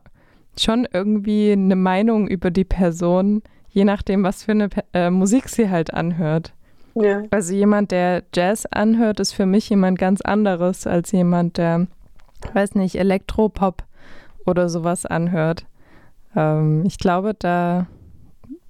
[0.58, 3.42] schon irgendwie eine Meinung über die Person,
[3.74, 6.54] je nachdem, was für eine äh, Musik sie halt anhört.
[6.94, 7.24] Ja.
[7.30, 11.88] Also jemand, der Jazz anhört, ist für mich jemand ganz anderes als jemand, der,
[12.52, 13.82] weiß nicht, Elektropop
[14.46, 15.66] oder sowas anhört.
[16.36, 17.88] Ähm, ich glaube, da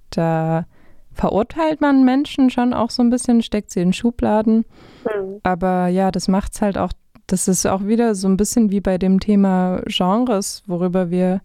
[0.09, 0.65] da
[1.13, 4.65] verurteilt man Menschen schon auch so ein bisschen, steckt sie in Schubladen.
[5.03, 5.39] Mhm.
[5.43, 6.91] Aber ja, das macht es halt auch,
[7.27, 11.41] das ist auch wieder so ein bisschen wie bei dem Thema Genres, worüber wir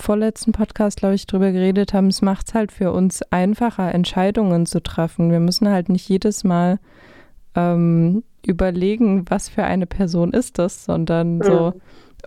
[0.00, 2.08] vorletzten Podcast, glaube ich, drüber geredet haben.
[2.08, 5.30] Es macht es halt für uns einfacher, Entscheidungen zu treffen.
[5.30, 6.78] Wir müssen halt nicht jedes Mal
[7.54, 11.42] ähm, überlegen, was für eine Person ist das, sondern mhm.
[11.42, 11.72] so,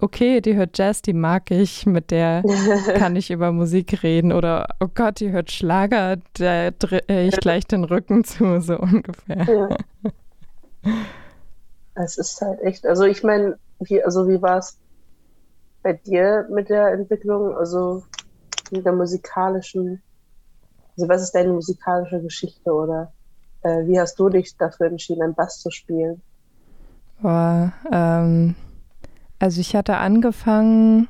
[0.01, 2.43] okay, die hört Jazz, die mag ich, mit der
[2.95, 4.31] kann ich über Musik reden.
[4.31, 9.47] Oder, oh Gott, die hört Schlager, der drehe ich gleich den Rücken zu, so ungefähr.
[9.47, 10.91] Ja.
[11.95, 14.79] Es ist halt echt, also ich meine, wie, also wie war es
[15.83, 18.03] bei dir mit der Entwicklung, also
[18.71, 20.01] mit der musikalischen,
[20.97, 23.13] also was ist deine musikalische Geschichte oder
[23.63, 26.21] äh, wie hast du dich dafür entschieden, einen Bass zu spielen?
[27.21, 28.55] Boah, ähm,
[29.39, 31.07] also ich hatte angefangen,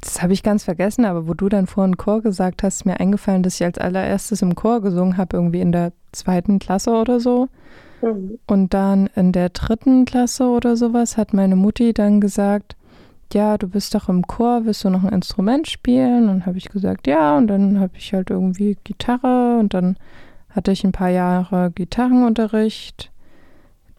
[0.00, 3.00] das habe ich ganz vergessen, aber wo du dann vorhin Chor gesagt hast, ist mir
[3.00, 7.18] eingefallen, dass ich als allererstes im Chor gesungen habe, irgendwie in der zweiten Klasse oder
[7.18, 7.48] so.
[8.02, 8.38] Mhm.
[8.46, 12.76] Und dann in der dritten Klasse oder sowas hat meine Mutti dann gesagt,
[13.34, 16.28] ja, du bist doch im Chor, willst du noch ein Instrument spielen?
[16.28, 17.36] Und habe ich gesagt, ja.
[17.36, 19.96] Und dann habe ich halt irgendwie Gitarre und dann
[20.50, 23.10] hatte ich ein paar Jahre Gitarrenunterricht.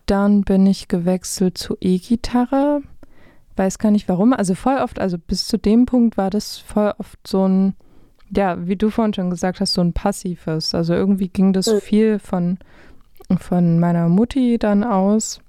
[0.05, 2.81] Dann bin ich gewechselt zu E-Gitarre.
[3.55, 4.33] Weiß gar nicht warum.
[4.33, 7.75] Also voll oft, also bis zu dem Punkt war das voll oft so ein,
[8.35, 10.73] ja, wie du vorhin schon gesagt hast, so ein passives.
[10.73, 11.81] Also irgendwie ging das mhm.
[11.81, 12.57] viel von,
[13.39, 15.41] von meiner Mutti dann aus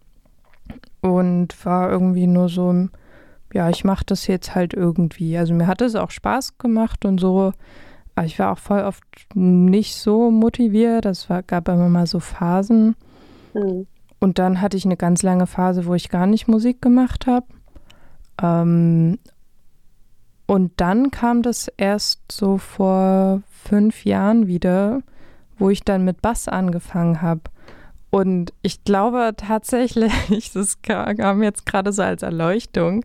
[1.01, 2.89] und war irgendwie nur so
[3.53, 5.37] ja, ich mache das jetzt halt irgendwie.
[5.39, 7.53] Also mir hat es auch Spaß gemacht und so.
[8.15, 11.05] Aber ich war auch voll oft nicht so motiviert.
[11.05, 12.97] Das war, gab immer mal so Phasen.
[13.55, 13.87] Mhm.
[14.21, 17.47] Und dann hatte ich eine ganz lange Phase, wo ich gar nicht Musik gemacht habe.
[18.43, 19.19] Ähm,
[20.47, 25.03] und dann kam das erst so vor fünf Jahren wieder,
[25.59, 27.43] wo ich dann mit Bass angefangen habe.
[28.11, 30.13] Und ich glaube tatsächlich,
[30.55, 33.05] das kam jetzt gerade so als Erleuchtung,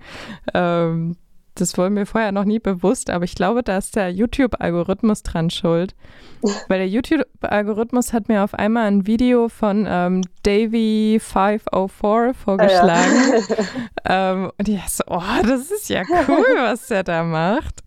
[0.53, 1.15] ähm,
[1.55, 5.49] das war mir vorher noch nie bewusst, aber ich glaube, da ist der YouTube-Algorithmus dran
[5.49, 5.95] schuld.
[6.67, 13.11] Weil der YouTube-Algorithmus hat mir auf einmal ein Video von ähm, Davy504 vorgeschlagen.
[13.21, 14.31] Ah, ja.
[14.33, 17.83] ähm, und ich so, oh, das ist ja cool, was der da macht.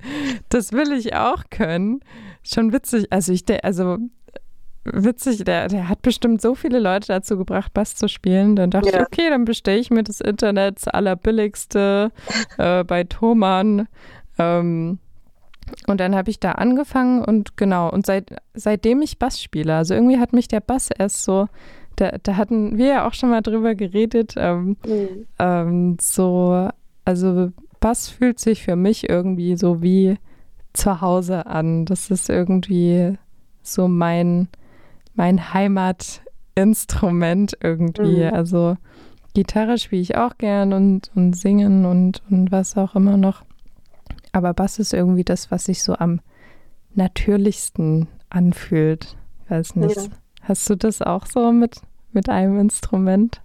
[0.48, 2.00] Das will ich auch können.
[2.44, 3.08] Schon witzig.
[3.10, 3.98] Also ich, also
[4.92, 8.56] witzig, der, der hat bestimmt so viele Leute dazu gebracht, Bass zu spielen.
[8.56, 9.00] Dann dachte ja.
[9.00, 12.10] ich, okay, dann bestelle ich mir das Internet das allerbilligste
[12.58, 13.88] äh, bei Thomann.
[14.38, 14.98] Ähm,
[15.86, 19.94] und dann habe ich da angefangen und genau, und seit, seitdem ich Bass spiele, also
[19.94, 21.48] irgendwie hat mich der Bass erst so,
[21.96, 25.26] da, da hatten wir ja auch schon mal drüber geredet, ähm, mhm.
[25.40, 26.68] ähm, so,
[27.04, 30.18] also Bass fühlt sich für mich irgendwie so wie
[30.72, 31.86] zu Hause an.
[31.86, 33.16] Das ist irgendwie
[33.62, 34.48] so mein,
[35.16, 38.24] mein Heimatinstrument irgendwie.
[38.24, 38.32] Mhm.
[38.32, 38.76] Also
[39.34, 43.42] Gitarre spiele ich auch gern und, und singen und, und was auch immer noch.
[44.32, 46.20] Aber Bass ist irgendwie das, was sich so am
[46.94, 49.16] natürlichsten anfühlt.
[49.44, 49.96] Ich weiß nicht.
[49.96, 50.04] Ja.
[50.42, 51.80] Hast du das auch so mit,
[52.12, 53.42] mit einem Instrument?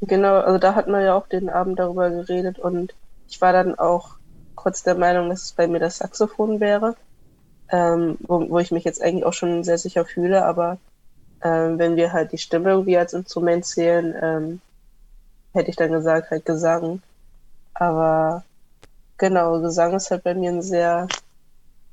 [0.00, 2.94] Genau, also da hatten wir ja auch den Abend darüber geredet und
[3.28, 4.10] ich war dann auch
[4.54, 6.94] kurz der Meinung, dass es bei mir das Saxophon wäre
[7.70, 10.78] ähm, wo, wo ich mich jetzt eigentlich auch schon sehr sicher fühle, aber
[11.42, 14.60] ähm, wenn wir halt die Stimme irgendwie als Instrument zählen, ähm,
[15.52, 17.02] hätte ich dann gesagt, halt Gesang.
[17.74, 18.44] Aber
[19.18, 21.06] genau, Gesang ist halt bei mir ein sehr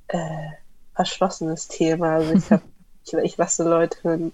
[0.08, 0.50] äh,
[0.96, 2.16] verschlossenes Thema.
[2.16, 2.62] Also ich, hab,
[3.06, 4.32] ich, ich lasse Leute, wenn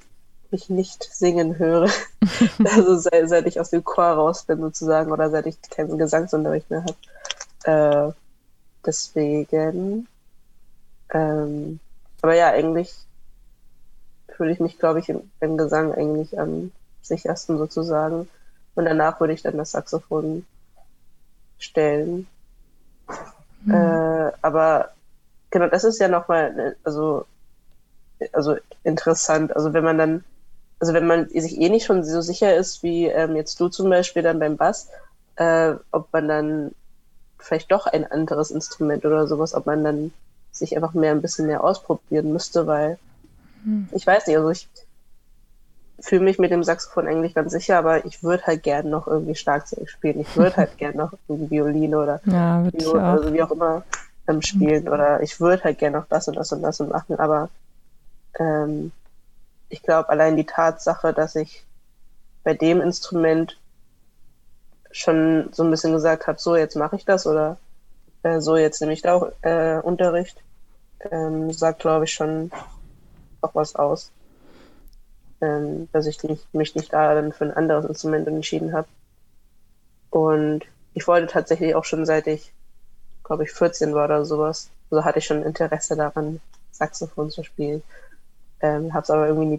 [0.52, 1.90] ich nicht singen höre,
[2.66, 6.70] also seit, seit, ich aus dem Chor raus bin sozusagen oder seit ich keinen Gesangsunterricht
[6.70, 6.86] mehr
[7.64, 8.10] habe.
[8.10, 8.14] Äh,
[8.86, 10.08] deswegen
[11.12, 11.80] ähm,
[12.22, 12.94] aber ja, eigentlich
[14.36, 16.72] fühle ich mich, glaube ich, im, im, Gesang eigentlich am
[17.02, 18.30] sichersten sozusagen.
[18.76, 20.46] Und danach würde ich dann das Saxophon
[21.60, 22.28] stellen.
[23.66, 23.74] Mhm.
[23.74, 24.92] Äh, aber
[25.50, 27.26] genau, das ist ja nochmal, ne, also,
[28.32, 29.56] also interessant.
[29.56, 30.24] Also wenn man dann,
[30.80, 33.90] also wenn man sich eh nicht schon so sicher ist, wie ähm, jetzt du zum
[33.90, 34.90] Beispiel dann beim Bass,
[35.36, 36.76] äh, ob man dann
[37.38, 40.14] vielleicht doch ein anderes Instrument oder sowas, ob man dann
[40.52, 42.98] sich einfach mehr ein bisschen mehr ausprobieren müsste, weil
[43.64, 43.88] hm.
[43.92, 44.68] ich weiß nicht, also ich
[46.00, 49.36] fühle mich mit dem Saxophon eigentlich ganz sicher, aber ich würde halt gern noch irgendwie
[49.36, 50.20] Schlagzeug spielen.
[50.20, 53.14] Ich würde halt gern noch irgendwie Violine oder ja, Violine, auch.
[53.14, 53.84] also wie auch immer
[54.28, 54.94] ähm, spielen hm.
[54.94, 57.50] oder ich würde halt gern noch das und das und das und machen, aber
[58.40, 58.92] ähm,
[59.70, 61.66] ich glaube allein die Tatsache, dass ich
[62.44, 63.58] bei dem Instrument
[64.92, 67.58] schon so ein bisschen gesagt habe, so jetzt mache ich das oder
[68.24, 70.42] äh, so jetzt nehme ich da auch äh, Unterricht,
[71.12, 72.52] ähm, sagt, glaube ich, schon
[73.42, 74.12] auch was aus.
[75.42, 78.88] Ähm, dass ich nicht, mich nicht da dann für ein anderes Instrument entschieden habe.
[80.12, 82.54] Und ich wollte tatsächlich auch schon seit ich,
[83.24, 87.82] glaube ich, 14 war oder sowas, also hatte ich schon Interesse daran, Saxophon zu spielen.
[88.60, 89.58] Ähm, habe es aber irgendwie nie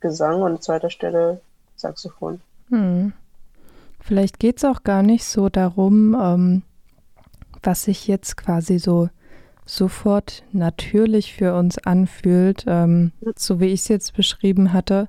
[0.00, 1.40] Gesang und an zweiter Stelle
[1.76, 2.40] Saxophon.
[2.70, 3.12] Hm.
[4.00, 6.62] Vielleicht geht es auch gar nicht so darum, ähm,
[7.62, 9.08] was sich jetzt quasi so
[9.66, 15.08] sofort natürlich für uns anfühlt, ähm, so wie ich es jetzt beschrieben hatte,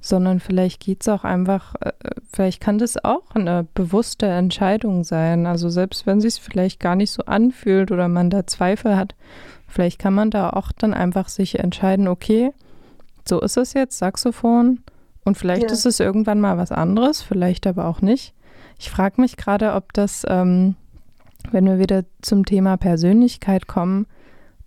[0.00, 1.92] sondern vielleicht geht es auch einfach, äh,
[2.32, 5.46] vielleicht kann das auch eine bewusste Entscheidung sein.
[5.46, 9.14] Also selbst wenn sich es vielleicht gar nicht so anfühlt oder man da Zweifel hat,
[9.68, 12.52] vielleicht kann man da auch dann einfach sich entscheiden, okay,
[13.28, 14.80] so ist es jetzt, Saxophon,
[15.24, 15.72] und vielleicht ja.
[15.72, 18.34] ist es irgendwann mal was anderes, vielleicht aber auch nicht.
[18.78, 20.76] Ich frage mich gerade, ob das, ähm,
[21.50, 24.06] wenn wir wieder zum Thema Persönlichkeit kommen,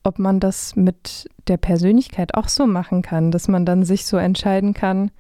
[0.04, 4.18] ob man das mit der Persönlichkeit auch so machen kann, dass man dann sich so
[4.18, 5.12] entscheiden kann,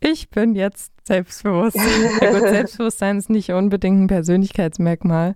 [0.00, 1.76] ich bin jetzt selbstbewusst.
[2.20, 5.34] ja gut, Selbstbewusstsein ist nicht unbedingt ein Persönlichkeitsmerkmal,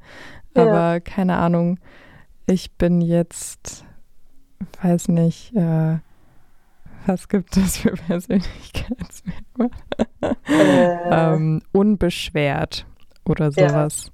[0.56, 0.62] ja.
[0.62, 1.78] aber keine Ahnung,
[2.46, 3.84] ich bin jetzt,
[4.82, 5.98] weiß nicht, äh,
[7.06, 9.70] was gibt es für Persönlichkeitsmerkmale?
[10.20, 10.96] Äh.
[11.10, 12.86] ähm, unbeschwert
[13.24, 14.12] oder sowas.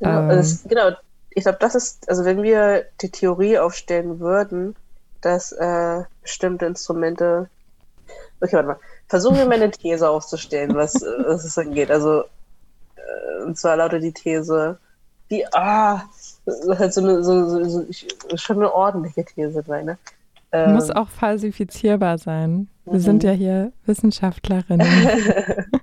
[0.00, 0.10] Ja.
[0.10, 0.90] Genau, ähm, also genau,
[1.30, 4.76] ich glaube, das ist, also wenn wir die Theorie aufstellen würden,
[5.20, 7.48] dass äh, bestimmte Instrumente.
[8.40, 8.78] Okay, warte mal.
[9.08, 10.94] Versuchen wir mal eine These aufzustellen, was,
[11.26, 11.90] was es angeht.
[11.90, 12.24] Also,
[12.96, 14.78] äh, und zwar lautet die These,
[15.30, 16.02] die, ah,
[16.78, 19.98] halt so eine, so, so, so, schon eine ordentliche These sein, ne?
[20.54, 22.68] Ähm, Muss auch falsifizierbar sein.
[22.84, 23.28] Wir sind mhm.
[23.28, 24.86] ja hier Wissenschaftlerinnen.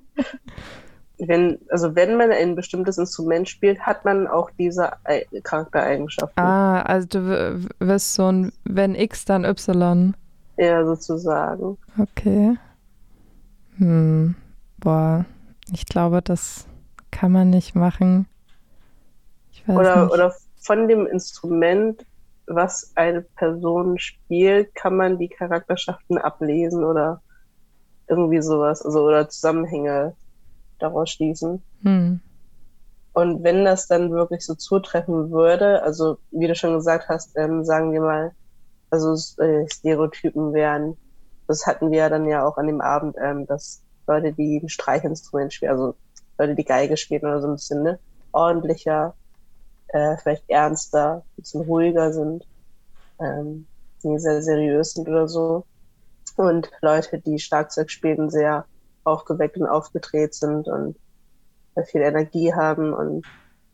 [1.18, 4.94] wenn, also wenn man ein bestimmtes Instrument spielt, hat man auch diese
[5.44, 6.42] Charaktereigenschaften.
[6.42, 10.16] Ah, also du wirst so ein, wenn X, dann Y.
[10.56, 11.78] Ja, sozusagen.
[11.98, 12.58] Okay.
[13.78, 14.36] Hm,
[14.78, 15.26] boah,
[15.74, 16.66] ich glaube, das
[17.12, 18.26] kann man nicht machen.
[19.68, 20.14] oder, nicht.
[20.14, 22.06] oder von dem Instrument,
[22.56, 27.22] was eine Person spielt, kann man die Charakterschaften ablesen oder
[28.08, 30.16] irgendwie sowas, also oder Zusammenhänge
[30.80, 31.62] daraus schließen.
[31.84, 32.20] Hm.
[33.14, 37.66] Und wenn das dann wirklich so zutreffen würde, also wie du schon gesagt hast, ähm,
[37.66, 38.32] sagen wir mal,
[38.90, 40.98] also äh, Stereotypen wären
[41.52, 45.54] das hatten wir dann ja auch an dem Abend, ähm, dass Leute, die ein Streichinstrument
[45.54, 45.96] spielen, also
[46.38, 48.00] Leute, die Geige spielen oder so ein bisschen ne,
[48.32, 49.14] ordentlicher,
[49.94, 52.46] äh, vielleicht ernster, ein bisschen ruhiger sind,
[53.20, 53.68] ähm,
[54.04, 55.66] die sehr seriös sind oder so.
[56.38, 58.66] Und Leute, die Schlagzeug spielen, sehr
[59.04, 60.98] aufgeweckt und aufgedreht sind und
[61.86, 62.94] viel Energie haben.
[62.94, 63.26] Und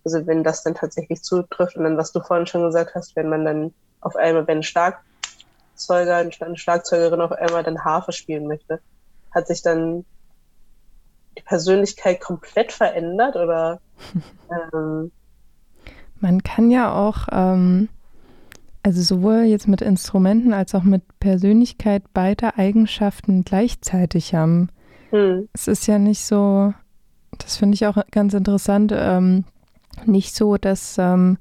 [0.04, 3.30] also wenn das dann tatsächlich zutrifft und dann, was du vorhin schon gesagt hast, wenn
[3.30, 5.02] man dann auf einmal, wenn Stark
[5.78, 8.82] Schlagzeuger, eine Schlagzeugerin auf einmal dann Harfe spielen möchte.
[9.34, 10.06] Hat sich dann
[11.38, 13.80] die Persönlichkeit komplett verändert oder?
[14.74, 15.12] Ähm,
[16.20, 17.90] Man kann ja auch, ähm,
[18.84, 24.70] also sowohl jetzt mit Instrumenten als auch mit Persönlichkeit beide Eigenschaften gleichzeitig haben.
[25.12, 25.48] Hm.
[25.54, 26.74] Es ist ja nicht so,
[27.38, 29.46] das finde ich auch ganz interessant, ähm,
[30.06, 31.38] nicht so, dass ähm,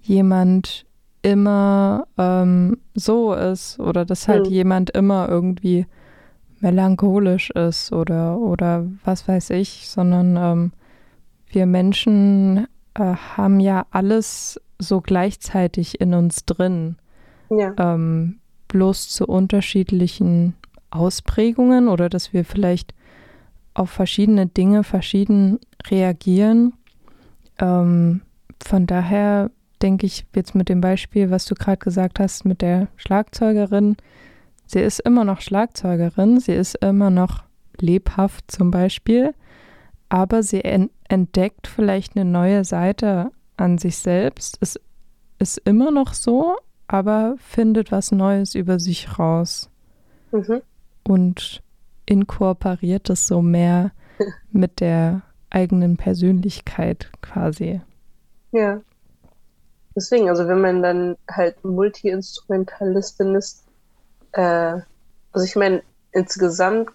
[0.00, 0.86] jemand
[1.22, 4.52] immer ähm, so ist oder dass halt mhm.
[4.52, 5.86] jemand immer irgendwie
[6.60, 10.72] melancholisch ist oder, oder was weiß ich, sondern ähm,
[11.48, 12.66] wir Menschen
[12.98, 16.96] äh, haben ja alles so gleichzeitig in uns drin.
[17.50, 17.72] Ja.
[17.78, 20.54] Ähm, bloß zu unterschiedlichen
[20.90, 22.94] Ausprägungen oder dass wir vielleicht
[23.74, 25.58] auf verschiedene Dinge verschieden
[25.88, 26.74] reagieren.
[27.58, 28.22] Ähm,
[28.62, 29.50] von daher
[29.82, 33.96] denke ich jetzt mit dem Beispiel, was du gerade gesagt hast mit der Schlagzeugerin,
[34.66, 37.44] sie ist immer noch Schlagzeugerin, sie ist immer noch
[37.80, 39.34] lebhaft zum Beispiel,
[40.08, 44.58] aber sie entdeckt vielleicht eine neue Seite an sich selbst.
[44.60, 44.80] Es
[45.38, 49.70] ist immer noch so, aber findet was Neues über sich raus
[50.32, 50.62] mhm.
[51.04, 51.62] und
[52.06, 53.92] inkorporiert es so mehr
[54.50, 57.80] mit der eigenen Persönlichkeit quasi.
[58.52, 58.80] Ja.
[59.94, 63.64] Deswegen, also wenn man dann halt Multi-Instrumentalistin ist,
[64.32, 64.80] äh,
[65.32, 66.90] also ich meine, insgesamt,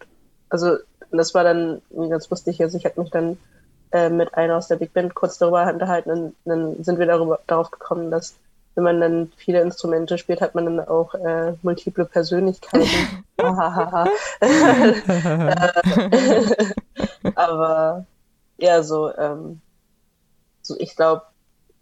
[0.49, 0.77] also
[1.18, 3.38] das war dann ganz lustig, also ich habe mich dann
[3.91, 7.39] äh, mit einer aus der Big Band kurz darüber unterhalten und dann sind wir darüber,
[7.47, 8.36] darauf gekommen, dass
[8.76, 12.88] wenn man dann viele Instrumente spielt, hat man dann auch äh, multiple Persönlichkeiten.
[17.36, 18.05] Aber
[18.57, 19.61] ja, so, ähm,
[20.61, 21.24] so ich glaube,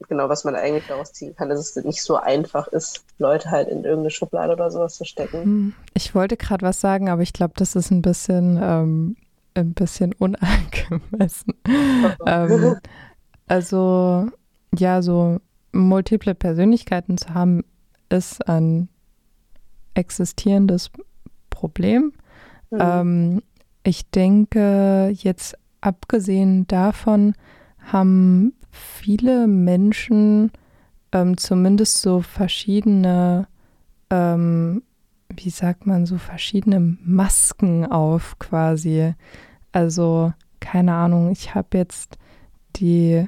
[0.07, 3.67] genau, was man eigentlich daraus ziehen kann, dass es nicht so einfach ist, Leute halt
[3.67, 5.43] in irgendeine Schublade oder sowas zu stecken.
[5.43, 9.15] Hm, ich wollte gerade was sagen, aber ich glaube, das ist ein bisschen, ähm,
[9.53, 11.53] ein bisschen unangemessen.
[12.25, 12.77] ähm,
[13.47, 14.27] also,
[14.77, 15.39] ja, so
[15.71, 17.63] multiple Persönlichkeiten zu haben,
[18.09, 18.89] ist ein
[19.93, 20.89] existierendes
[21.49, 22.13] Problem.
[22.69, 22.79] Mhm.
[22.79, 23.41] Ähm,
[23.83, 27.33] ich denke, jetzt abgesehen davon
[27.91, 30.51] haben viele Menschen
[31.11, 33.47] ähm, zumindest so verschiedene,
[34.09, 34.83] ähm,
[35.29, 39.13] wie sagt man, so verschiedene Masken auf quasi.
[39.71, 42.17] Also, keine Ahnung, ich habe jetzt
[42.77, 43.27] die,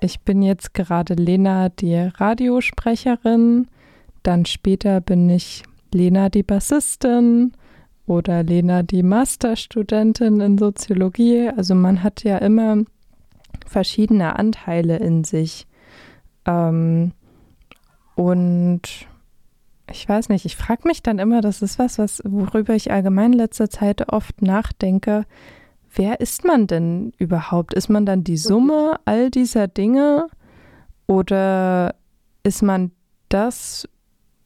[0.00, 3.68] ich bin jetzt gerade Lena, die Radiosprecherin,
[4.22, 5.62] dann später bin ich
[5.92, 7.52] Lena, die Bassistin
[8.06, 11.48] oder Lena, die Masterstudentin in Soziologie.
[11.56, 12.84] Also man hat ja immer
[13.66, 15.66] verschiedene Anteile in sich.
[16.46, 17.12] Ähm,
[18.14, 18.82] und
[19.90, 23.32] ich weiß nicht, ich frage mich dann immer, das ist was, was, worüber ich allgemein
[23.32, 25.24] in letzter Zeit oft nachdenke.
[25.92, 27.74] Wer ist man denn überhaupt?
[27.74, 30.28] Ist man dann die Summe all dieser Dinge
[31.06, 31.94] oder
[32.42, 32.92] ist man
[33.28, 33.88] das,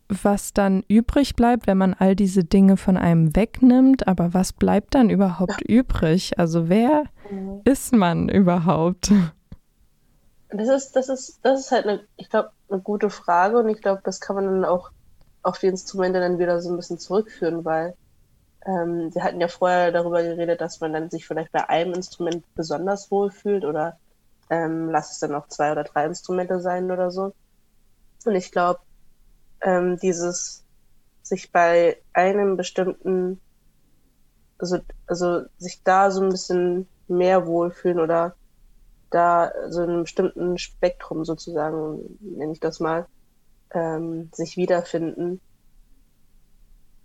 [0.09, 4.09] was dann übrig bleibt, wenn man all diese Dinge von einem wegnimmt?
[4.09, 5.76] Aber was bleibt dann überhaupt ja.
[5.76, 6.38] übrig?
[6.38, 7.60] Also wer mhm.
[7.64, 9.12] ist man überhaupt?
[10.50, 13.80] Das ist, das ist, das ist halt eine, ich glaube, eine gute Frage und ich
[13.80, 14.90] glaube, das kann man dann auch
[15.42, 17.94] auf die Instrumente dann wieder so ein bisschen zurückführen, weil
[18.66, 22.44] ähm, wir hatten ja vorher darüber geredet, dass man dann sich vielleicht bei einem Instrument
[22.54, 23.98] besonders wohl fühlt oder
[24.50, 27.34] ähm, lass es dann noch zwei oder drei Instrumente sein oder so.
[28.24, 28.80] Und ich glaube,
[29.60, 30.64] ähm, dieses
[31.22, 33.40] sich bei einem bestimmten,
[34.58, 38.34] also, also sich da so ein bisschen mehr wohlfühlen oder
[39.11, 43.07] da so in einem bestimmten Spektrum sozusagen, nenne ich das mal,
[43.72, 45.40] ähm, sich wiederfinden.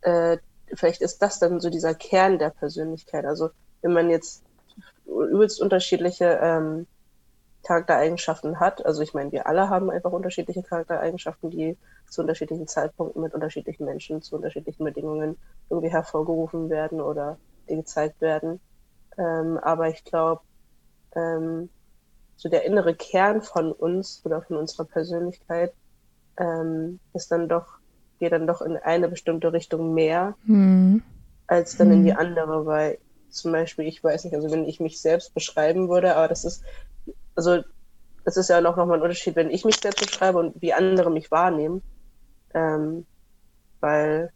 [0.01, 0.37] Äh,
[0.73, 3.25] vielleicht ist das dann so dieser Kern der Persönlichkeit.
[3.25, 3.49] Also
[3.81, 4.43] wenn man jetzt
[5.05, 6.87] übelst unterschiedliche ähm,
[7.63, 11.77] Charaktereigenschaften hat, also ich meine, wir alle haben einfach unterschiedliche Charaktereigenschaften, die
[12.07, 15.37] zu unterschiedlichen Zeitpunkten mit unterschiedlichen Menschen, zu unterschiedlichen Bedingungen
[15.69, 17.37] irgendwie hervorgerufen werden oder
[17.67, 18.59] gezeigt werden.
[19.17, 20.41] Ähm, aber ich glaube,
[21.15, 21.69] ähm,
[22.35, 25.73] so der innere Kern von uns oder von unserer Persönlichkeit
[26.37, 27.79] ähm, ist dann doch,
[28.19, 31.03] geht dann doch in eine bestimmte Richtung mehr mhm.
[31.47, 31.93] als dann mhm.
[31.93, 32.19] in die hm.
[32.19, 32.97] andere, weil
[33.29, 36.63] zum Beispiel, ich weiß nicht, also wenn ich mich selbst beschreiben würde, aber das ist,
[37.35, 37.61] also
[38.23, 41.11] das ist ja noch nochmal ein Unterschied, wenn ich mich selbst beschreibe und wie andere
[41.11, 41.81] mich wahrnehmen,
[42.53, 43.05] ähm,
[43.79, 44.31] weil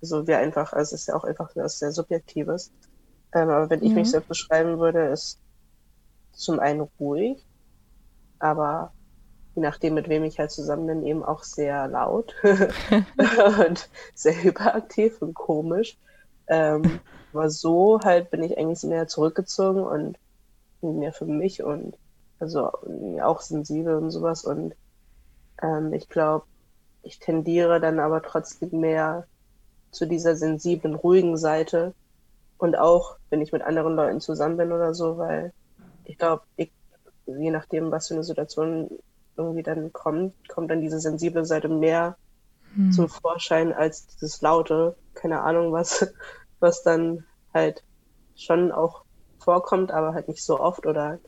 [0.00, 2.72] so wir einfach, also es ist ja auch einfach was sehr Subjektives,
[3.36, 5.38] ähm, aber wenn ich mich selbst beschreiben würde, ist
[6.32, 7.44] zum einen ruhig,
[8.38, 8.92] aber
[9.54, 15.20] je nachdem, mit wem ich halt zusammen bin, eben auch sehr laut und sehr hyperaktiv
[15.20, 15.98] und komisch.
[16.46, 17.00] Ähm,
[17.34, 20.18] aber so halt bin ich eigentlich mehr zurückgezogen und
[20.80, 21.94] mehr für mich und
[22.38, 22.70] also
[23.22, 24.44] auch sensibel und sowas.
[24.44, 24.74] Und
[25.62, 26.46] ähm, ich glaube,
[27.02, 29.26] ich tendiere dann aber trotzdem mehr
[29.90, 31.92] zu dieser sensiblen, ruhigen Seite.
[32.58, 35.52] Und auch, wenn ich mit anderen Leuten zusammen bin oder so, weil
[36.04, 38.90] ich glaube, je nachdem, was für eine Situation
[39.36, 42.16] irgendwie dann kommt, kommt dann diese sensible Seite mehr
[42.74, 42.92] hm.
[42.92, 46.12] zum Vorschein als dieses laute, keine Ahnung was,
[46.60, 47.82] was dann halt
[48.34, 49.04] schon auch
[49.38, 51.18] vorkommt, aber halt nicht so oft oder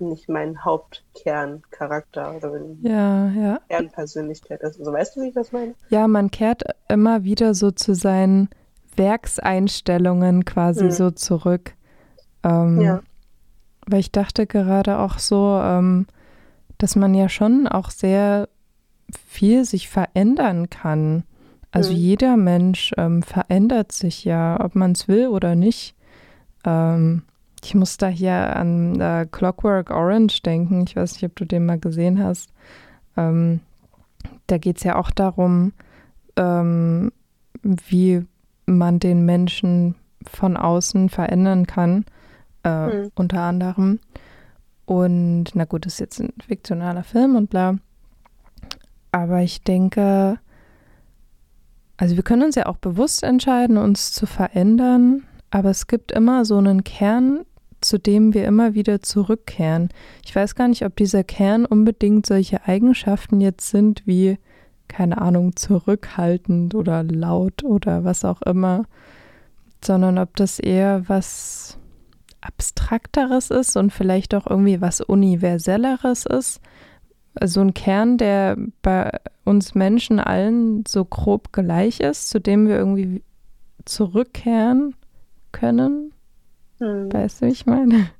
[0.00, 3.60] nicht mein Hauptkerncharakter oder ja, ja.
[3.68, 4.78] Kernpersönlichkeit ist.
[4.78, 5.74] Also weißt du, wie ich das meine?
[5.88, 8.48] Ja, man kehrt immer wieder so zu seinen
[8.98, 10.90] Werkseinstellungen quasi hm.
[10.90, 11.74] so zurück.
[12.42, 13.00] Ähm, ja.
[13.86, 16.06] Weil ich dachte gerade auch so, ähm,
[16.76, 18.48] dass man ja schon auch sehr
[19.26, 21.24] viel sich verändern kann.
[21.70, 21.96] Also mhm.
[21.98, 25.94] jeder Mensch ähm, verändert sich ja, ob man es will oder nicht.
[26.64, 27.22] Ähm,
[27.62, 30.84] ich muss da hier an äh, Clockwork Orange denken.
[30.86, 32.50] Ich weiß nicht, ob du den mal gesehen hast.
[33.16, 33.60] Ähm,
[34.46, 35.72] da geht es ja auch darum,
[36.36, 37.12] ähm,
[37.62, 38.24] wie
[38.76, 39.94] man den Menschen
[40.24, 42.04] von außen verändern kann
[42.64, 43.10] äh, mhm.
[43.14, 44.00] unter anderem.
[44.84, 47.76] Und na gut, das ist jetzt ein fiktionaler Film und bla.
[49.12, 50.38] Aber ich denke,
[51.96, 56.44] also wir können uns ja auch bewusst entscheiden, uns zu verändern, aber es gibt immer
[56.44, 57.44] so einen Kern,
[57.80, 59.88] zu dem wir immer wieder zurückkehren.
[60.24, 64.38] Ich weiß gar nicht, ob dieser Kern unbedingt solche Eigenschaften jetzt sind wie,
[64.88, 68.84] keine Ahnung, zurückhaltend oder laut oder was auch immer,
[69.84, 71.78] sondern ob das eher was
[72.40, 76.60] Abstrakteres ist und vielleicht auch irgendwie was Universelleres ist.
[77.44, 79.10] So ein Kern, der bei
[79.44, 83.22] uns Menschen allen so grob gleich ist, zu dem wir irgendwie
[83.84, 84.94] zurückkehren
[85.52, 86.12] können.
[86.78, 87.12] Hm.
[87.12, 88.10] Weißt du, wie ich meine?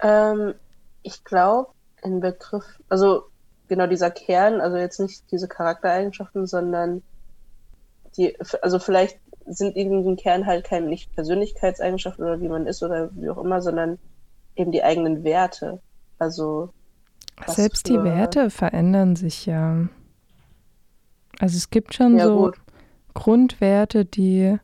[0.00, 0.54] Ähm,
[1.02, 1.70] ich glaube,
[2.02, 3.24] ein Begriff, also
[3.68, 7.02] genau dieser Kern, also jetzt nicht diese Charaktereigenschaften, sondern
[8.16, 12.82] die, also vielleicht sind eben im Kern halt keine nicht Persönlichkeitseigenschaft oder wie man ist
[12.82, 13.98] oder wie auch immer, sondern
[14.56, 15.80] eben die eigenen Werte.
[16.18, 16.70] Also
[17.46, 19.88] selbst die Werte verändern sich ja.
[21.38, 22.56] Also es gibt schon ja, so gut.
[23.14, 24.58] Grundwerte, die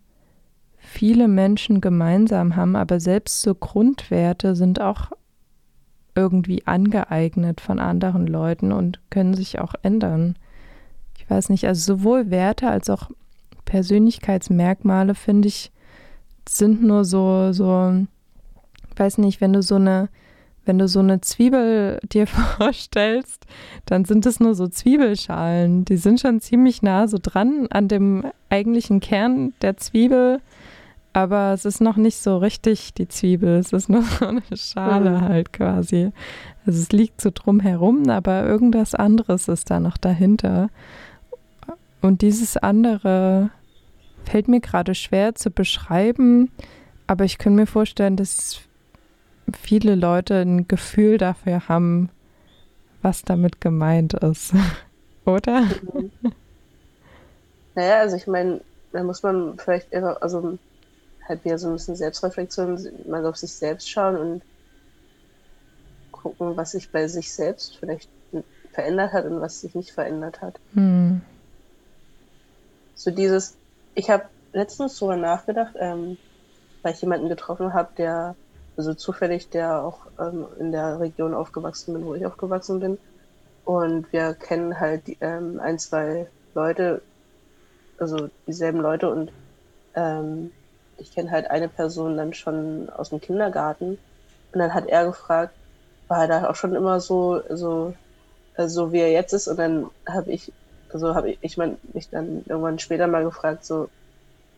[0.79, 5.13] viele Menschen gemeinsam haben, aber selbst so Grundwerte sind auch
[6.15, 10.37] irgendwie angeeignet von anderen Leuten und können sich auch ändern.
[11.17, 13.11] Ich weiß nicht, also sowohl Werte als auch
[13.65, 15.73] Persönlichkeitsmerkmale, finde ich,
[16.49, 18.05] sind nur so, so,
[18.91, 20.09] ich weiß nicht, wenn du so eine,
[20.65, 22.27] wenn du so eine Zwiebel dir
[22.59, 23.47] vorstellst,
[23.87, 25.85] dann sind es nur so Zwiebelschalen.
[25.85, 30.41] Die sind schon ziemlich nah so dran an dem eigentlichen Kern der Zwiebel,
[31.13, 33.59] aber es ist noch nicht so richtig die Zwiebel.
[33.59, 36.11] Es ist nur so eine Schale halt quasi.
[36.67, 40.69] Also es liegt so drum herum, aber irgendwas anderes ist da noch dahinter.
[42.01, 43.51] Und dieses andere
[44.25, 46.51] fällt mir gerade schwer zu beschreiben,
[47.07, 48.61] aber ich kann mir vorstellen, dass
[49.53, 52.11] viele Leute ein Gefühl dafür haben,
[53.03, 54.55] was damit gemeint ist.
[55.25, 55.63] Oder?
[55.63, 56.11] Mhm.
[57.75, 58.61] Naja, also ich meine,
[58.93, 60.59] da muss man vielleicht eher, also
[61.29, 64.43] halt wieder so ein bisschen Selbstreflexion, mal auf sich selbst schauen und
[66.11, 68.09] gucken, was sich bei sich selbst vielleicht
[68.73, 70.59] verändert hat und was sich nicht verändert hat.
[70.75, 71.21] Hm
[73.03, 73.57] so dieses,
[73.95, 76.17] ich habe letztens darüber nachgedacht, ähm,
[76.83, 78.37] weil ich jemanden getroffen habe, der,
[78.77, 82.99] also zufällig, der auch ähm, in der Region aufgewachsen bin, wo ich aufgewachsen bin.
[83.65, 87.03] Und wir kennen halt die, ähm, ein, zwei Leute,
[87.99, 89.33] also dieselben Leute und
[89.95, 90.51] ähm,
[90.99, 93.99] ich kenne halt eine Person dann schon aus dem Kindergarten.
[94.53, 95.55] Und dann hat er gefragt,
[96.09, 97.95] war er da auch schon immer so, so,
[98.57, 99.49] äh, so wie er jetzt ist?
[99.49, 100.53] Und dann habe ich
[100.93, 103.89] also habe ich, ich mein, mich dann irgendwann später mal gefragt, so,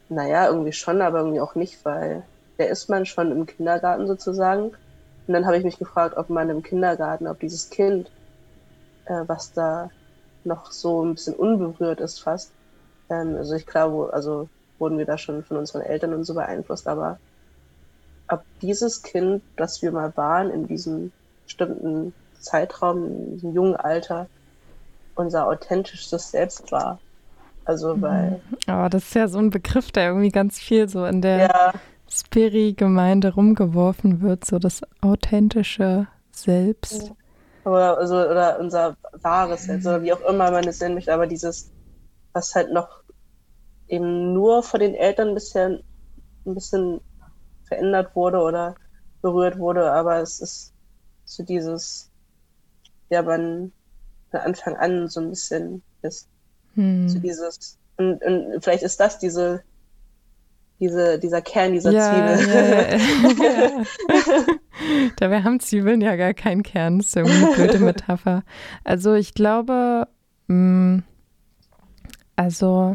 [0.09, 2.23] naja, irgendwie schon, aber irgendwie auch nicht, weil
[2.59, 4.71] der ist man schon im Kindergarten sozusagen.
[5.27, 8.11] Und dann habe ich mich gefragt, ob man im Kindergarten, ob dieses Kind,
[9.07, 9.91] äh, was da
[10.45, 12.53] noch so ein bisschen unberührt ist fast,
[13.11, 14.49] ähm, also ich glaube, also
[14.85, 17.19] wurden wir da schon von unseren Eltern und so beeinflusst, aber
[18.29, 21.11] ob dieses Kind, das wir mal waren in diesem
[21.45, 24.27] bestimmten Zeitraum, in diesem jungen Alter,
[25.15, 26.99] unser authentisches Selbst war.
[27.65, 28.43] Also weil.
[28.67, 31.73] Aber das ist ja so ein Begriff, der irgendwie ganz viel so in der ja.
[32.11, 37.15] Spiri-Gemeinde rumgeworfen wird, so das authentische Selbst.
[37.65, 41.27] Oder, also, oder unser wahres Selbst, oder wie auch immer man es nennen möchte, aber
[41.27, 41.71] dieses,
[42.35, 43.04] was halt noch
[43.89, 45.79] eben nur von den Eltern bisher
[46.47, 47.01] ein bisschen
[47.65, 48.75] verändert wurde oder
[49.23, 50.73] berührt wurde, aber es ist
[51.25, 52.11] so dieses,
[53.09, 53.73] ja, man
[54.31, 56.29] von Anfang an so ein bisschen ist.
[56.75, 57.09] Hm.
[57.09, 59.63] So dieses, und, und vielleicht ist das diese,
[60.81, 63.39] diese, dieser Kern dieser ja, Zwiebel.
[63.39, 63.85] Ja, ja,
[65.17, 66.99] Dabei haben Zwiebeln ja gar keinen Kern.
[66.99, 68.43] Das ist irgendwie eine blöde Metapher.
[68.83, 70.09] Also ich glaube,
[70.49, 71.03] mh, hm,
[72.37, 72.95] also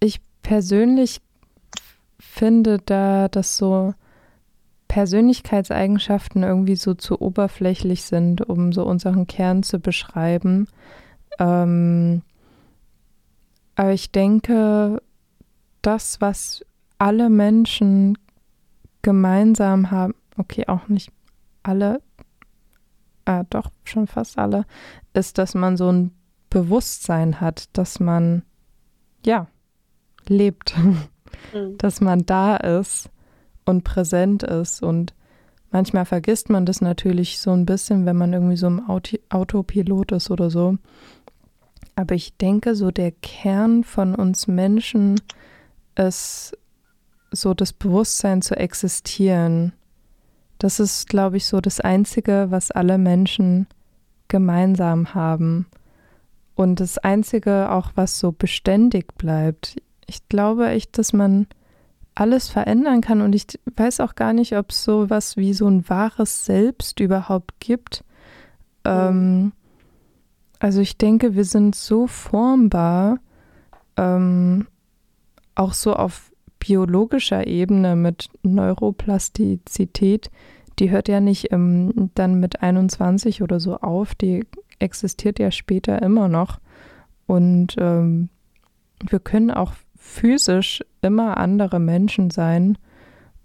[0.00, 1.20] ich persönlich
[2.18, 3.94] finde da, dass so
[4.88, 10.66] Persönlichkeitseigenschaften irgendwie so zu oberflächlich sind, um so unseren Kern zu beschreiben.
[11.38, 12.22] Ähm,
[13.76, 15.00] aber ich denke,
[15.80, 16.64] das, was
[16.98, 18.18] alle Menschen
[19.02, 21.12] gemeinsam haben, okay, auch nicht
[21.62, 22.02] alle,
[23.26, 24.66] äh, doch schon fast alle,
[25.14, 26.10] ist, dass man so ein
[26.50, 28.42] Bewusstsein hat, dass man,
[29.24, 29.46] ja,
[30.28, 30.74] lebt,
[31.54, 31.78] mhm.
[31.78, 33.10] dass man da ist
[33.64, 34.82] und präsent ist.
[34.82, 35.14] Und
[35.70, 40.12] manchmal vergisst man das natürlich so ein bisschen, wenn man irgendwie so im Auto Autopilot
[40.12, 40.78] ist oder so.
[41.96, 45.20] Aber ich denke, so der Kern von uns Menschen
[45.96, 46.56] ist
[47.30, 49.72] so das Bewusstsein zu existieren.
[50.58, 53.66] Das ist, glaube ich, so das Einzige, was alle Menschen
[54.28, 55.66] gemeinsam haben.
[56.54, 59.76] Und das Einzige auch, was so beständig bleibt.
[60.10, 61.46] Ich glaube echt, dass man
[62.16, 63.20] alles verändern kann.
[63.20, 63.46] Und ich
[63.76, 68.02] weiß auch gar nicht, ob es so was wie so ein wahres Selbst überhaupt gibt.
[68.84, 69.52] Ähm,
[70.58, 73.18] also ich denke, wir sind so formbar,
[73.96, 74.66] ähm,
[75.54, 80.32] auch so auf biologischer Ebene mit Neuroplastizität.
[80.80, 84.44] Die hört ja nicht ähm, dann mit 21 oder so auf, die
[84.80, 86.58] existiert ja später immer noch.
[87.28, 88.28] Und ähm,
[89.08, 92.76] wir können auch physisch immer andere Menschen sein.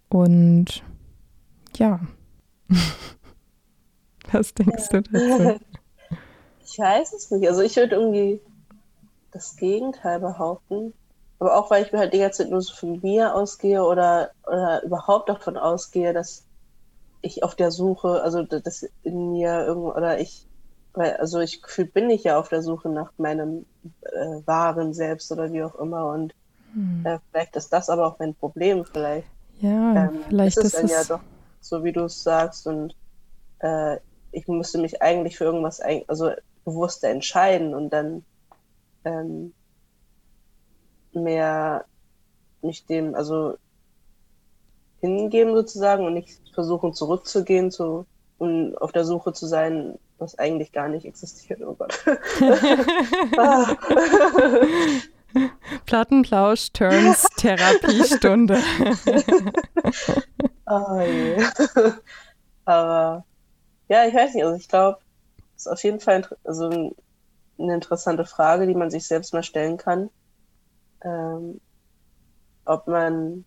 [0.10, 0.84] Und
[1.76, 2.00] ja.
[4.32, 5.60] Was denkst du dazu?
[6.68, 7.48] Ich weiß es nicht.
[7.48, 8.42] Also ich würde irgendwie
[9.32, 10.94] das Gegenteil behaupten.
[11.40, 14.32] Aber auch, weil ich mir halt die ganze Zeit nur so von mir ausgehe oder,
[14.48, 16.44] oder überhaupt davon ausgehe, dass
[17.22, 20.48] ich auf der Suche, also das in mir irgendwo, oder ich,
[20.94, 21.62] weil, also ich
[21.94, 23.66] bin ich ja auf der Suche nach meinem
[24.02, 26.34] äh, wahren Selbst oder wie auch immer und
[26.76, 27.04] hm.
[27.06, 29.28] äh, vielleicht ist das aber auch mein Problem, vielleicht.
[29.60, 31.22] Ja, ähm, vielleicht ist es dann ja doch
[31.62, 32.96] so, wie du es sagst und
[33.60, 33.98] äh,
[34.32, 36.32] ich musste mich eigentlich für irgendwas, also
[36.66, 38.26] bewusster entscheiden und dann
[39.06, 39.54] ähm,
[41.14, 41.86] mehr
[42.62, 43.56] mich dem, also
[45.00, 48.06] hingeben sozusagen und nicht versuchen zurückzugehen zu
[48.38, 51.62] und auf der Suche zu sein, was eigentlich gar nicht existiert.
[51.62, 51.98] Oh Gott.
[55.86, 58.58] Plattenplausch turns Therapiestunde.
[60.68, 61.44] oh je.
[62.66, 63.26] Aber
[63.88, 65.00] ja, ich weiß nicht, also ich glaube,
[65.56, 69.78] es ist auf jeden Fall also eine interessante Frage, die man sich selbst mal stellen
[69.78, 70.10] kann
[71.06, 71.62] ähm,
[72.66, 73.46] ob man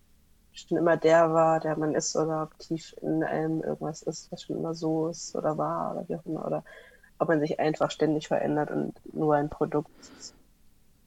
[0.52, 4.42] schon immer der war, der man ist, oder ob tief in einem irgendwas ist, was
[4.42, 6.64] schon immer so ist oder war oder wie auch immer, oder
[7.18, 9.90] ob man sich einfach ständig verändert und nur ein Produkt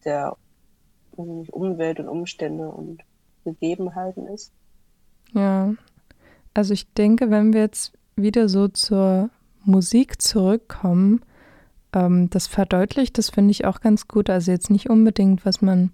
[0.04, 0.36] der
[1.16, 3.02] Umwelt und Umstände und
[3.44, 4.52] Gegebenheiten ist.
[5.34, 5.74] Ja,
[6.54, 9.30] also ich denke, wenn wir jetzt wieder so zur
[9.64, 11.22] Musik zurückkommen,
[11.94, 14.30] ähm, das verdeutlicht, das finde ich auch ganz gut.
[14.30, 15.92] Also jetzt nicht unbedingt, was man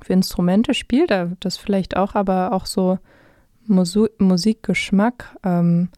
[0.00, 2.98] für Instrumente spielt er das vielleicht auch, aber auch so
[3.66, 5.88] Musu Musikgeschmack ähm,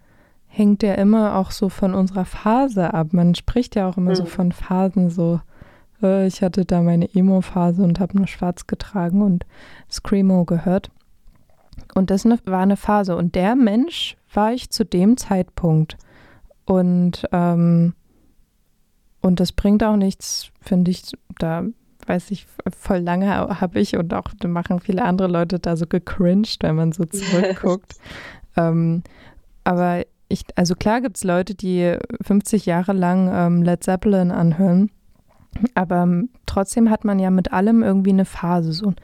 [0.46, 3.12] hängt ja immer auch so von unserer Phase ab.
[3.12, 4.16] Man spricht ja auch immer mhm.
[4.16, 5.40] so von Phasen, so
[6.02, 9.46] äh, ich hatte da meine Emo-Phase und habe nur schwarz getragen und
[9.90, 10.90] Screamo gehört.
[11.94, 13.16] Und das ne, war eine Phase.
[13.16, 15.96] Und der Mensch war ich zu dem Zeitpunkt.
[16.64, 17.94] Und, ähm,
[19.20, 21.02] und das bringt auch nichts, finde ich,
[21.38, 21.64] da
[22.06, 26.62] weiß ich, voll lange habe ich und auch machen viele andere Leute da so gecringed,
[26.62, 27.96] wenn man so zurückguckt.
[28.56, 29.02] ähm,
[29.64, 34.90] aber ich, also klar gibt es Leute, die 50 Jahre lang ähm, Led Zeppelin anhören,
[35.74, 38.96] aber ähm, trotzdem hat man ja mit allem irgendwie eine Phase, so ein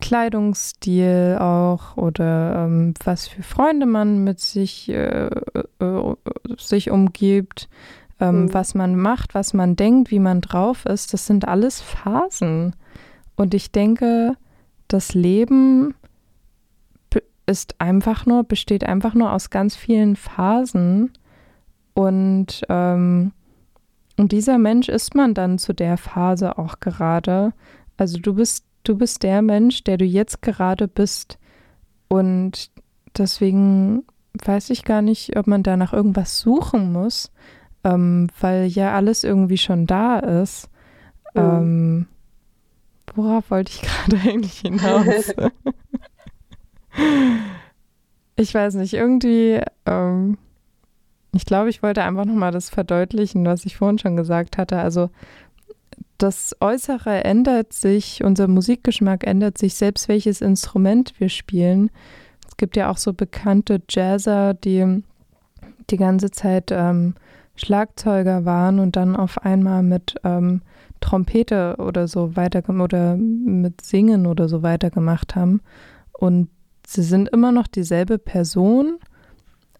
[0.00, 6.14] Kleidungsstil auch oder ähm, was für Freunde man mit sich, äh, äh,
[6.58, 7.68] sich umgibt
[8.20, 8.54] ähm, mhm.
[8.54, 12.74] was man macht, was man denkt, wie man drauf ist, das sind alles Phasen.
[13.36, 14.36] Und ich denke,
[14.88, 15.94] das Leben
[17.46, 21.12] ist einfach nur, besteht einfach nur aus ganz vielen Phasen.
[21.92, 23.32] Und, ähm,
[24.16, 27.52] und dieser Mensch ist man dann zu der Phase auch gerade.
[27.96, 31.38] Also du bist, du bist der Mensch, der du jetzt gerade bist.
[32.08, 32.70] Und
[33.16, 34.04] deswegen
[34.44, 37.32] weiß ich gar nicht, ob man da nach irgendwas suchen muss,
[37.82, 40.68] ähm, weil ja alles irgendwie schon da ist.
[41.34, 41.40] Mhm.
[41.40, 42.06] Ähm,
[43.14, 45.34] worauf wollte ich gerade eigentlich hinaus?
[48.36, 50.38] ich weiß nicht, irgendwie, ähm,
[51.34, 54.78] ich glaube, ich wollte einfach nochmal das verdeutlichen, was ich vorhin schon gesagt hatte.
[54.78, 55.10] Also
[56.18, 61.90] das Äußere ändert sich, unser Musikgeschmack ändert sich, selbst welches Instrument wir spielen.
[62.46, 65.02] Es gibt ja auch so bekannte Jazzer, die
[65.90, 67.14] die ganze Zeit ähm,
[67.56, 70.62] Schlagzeuger waren und dann auf einmal mit ähm,
[71.00, 75.60] Trompete oder so weiter oder mit Singen oder so weitergemacht haben.
[76.12, 76.48] Und
[76.86, 78.98] sie sind immer noch dieselbe Person,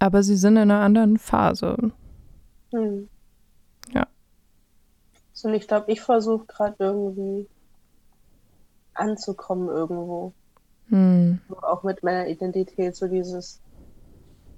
[0.05, 1.77] aber sie sind in einer anderen Phase.
[2.73, 3.09] Hm.
[3.93, 4.07] Ja.
[5.33, 7.49] So, und ich glaube, ich versuche gerade irgendwie
[8.93, 10.33] anzukommen irgendwo.
[10.89, 11.41] Hm.
[11.63, 13.63] Auch mit meiner Identität, so dieses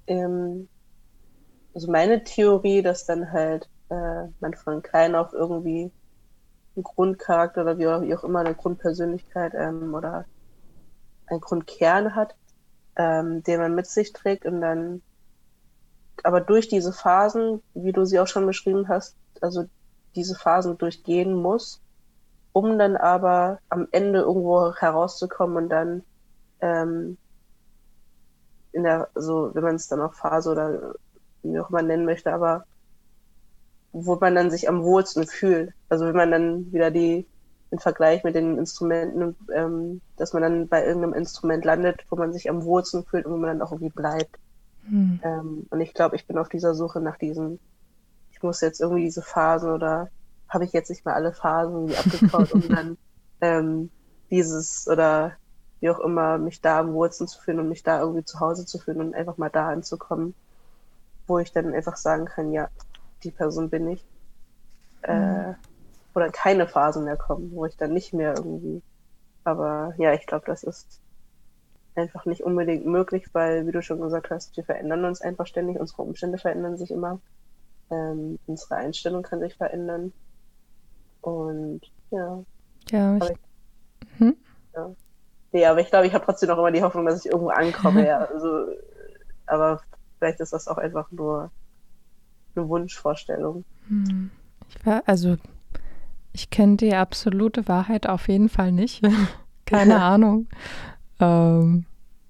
[0.09, 0.69] ähm,
[1.75, 5.93] also meine Theorie, dass dann halt äh, man von klein auf irgendwie
[6.75, 10.25] einen Grundcharakter oder wie auch, wie auch immer eine Grundpersönlichkeit ähm, oder
[11.27, 12.35] einen Grundkern hat,
[12.97, 15.03] ähm, den man mit sich trägt und dann
[16.27, 19.65] aber durch diese Phasen, wie du sie auch schon beschrieben hast, also
[20.15, 21.81] diese Phasen durchgehen muss,
[22.53, 26.03] um dann aber am Ende irgendwo herauszukommen und dann
[26.61, 27.17] ähm,
[28.73, 30.95] in der, so wenn man es dann auch Phase oder
[31.43, 32.65] wie auch man nennen möchte, aber
[33.93, 35.73] wo man dann sich am wohlsten fühlt.
[35.89, 37.27] Also wenn man dann wieder die
[37.71, 42.33] den Vergleich mit den Instrumenten, ähm, dass man dann bei irgendeinem Instrument landet, wo man
[42.33, 44.39] sich am wohlsten fühlt und wo man dann auch irgendwie bleibt.
[44.89, 45.21] Hm.
[45.23, 47.59] Ähm, und ich glaube, ich bin auf dieser Suche nach diesen,
[48.31, 50.09] ich muss jetzt irgendwie diese Phasen oder
[50.49, 52.99] habe ich jetzt nicht mehr alle Phasen abgekaut, um dann
[53.41, 53.91] ähm,
[54.31, 55.33] dieses oder
[55.81, 58.65] wie auch immer mich da am wohlsten zu fühlen und mich da irgendwie zu Hause
[58.65, 60.35] zu fühlen und einfach mal da anzukommen
[61.27, 62.69] wo ich dann einfach sagen kann, ja,
[63.23, 64.05] die Person bin ich.
[65.03, 65.51] Äh, mhm.
[65.51, 65.55] Äh,
[66.15, 68.83] oder keine Phasen mehr kommen, wo ich dann nicht mehr irgendwie
[69.45, 71.01] Aber ja, ich glaube, das ist
[71.97, 75.79] einfach nicht unbedingt möglich, weil, wie du schon gesagt hast, wir verändern uns einfach ständig,
[75.79, 77.21] unsere Umstände verändern sich immer,
[77.91, 80.13] ähm, unsere Einstellung kann sich verändern.
[81.23, 81.81] Und
[82.11, 82.43] ja.
[82.91, 84.37] Ja, ich, ich, hm?
[84.75, 84.91] ja.
[85.53, 88.07] Nee, aber ich glaube, ich habe trotzdem noch immer die Hoffnung, dass ich irgendwo ankomme.
[88.07, 88.19] ja.
[88.33, 88.67] also,
[89.47, 89.81] aber
[90.19, 91.51] vielleicht ist das auch einfach nur
[92.55, 93.65] eine Wunschvorstellung.
[93.89, 94.31] Hm.
[94.69, 95.37] Ich war, also
[96.33, 99.03] ich kenne die absolute Wahrheit auf jeden Fall nicht.
[99.65, 100.47] Keine Ahnung.
[101.21, 101.85] Ähm,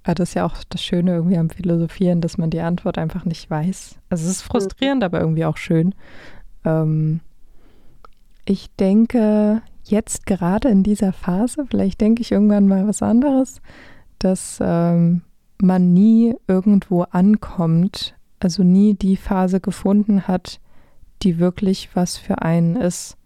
[0.04, 3.24] aber das ist ja auch das Schöne irgendwie am Philosophieren, dass man die Antwort einfach
[3.24, 3.98] nicht weiß.
[4.08, 5.94] Also es ist frustrierend, aber irgendwie auch schön.
[6.64, 7.20] Ähm,
[8.44, 13.60] ich denke jetzt gerade in dieser Phase, vielleicht denke ich irgendwann mal was anderes,
[14.20, 15.22] dass ähm,
[15.60, 20.60] man nie irgendwo ankommt, also nie die Phase gefunden hat,
[21.22, 23.16] die wirklich was für einen ist.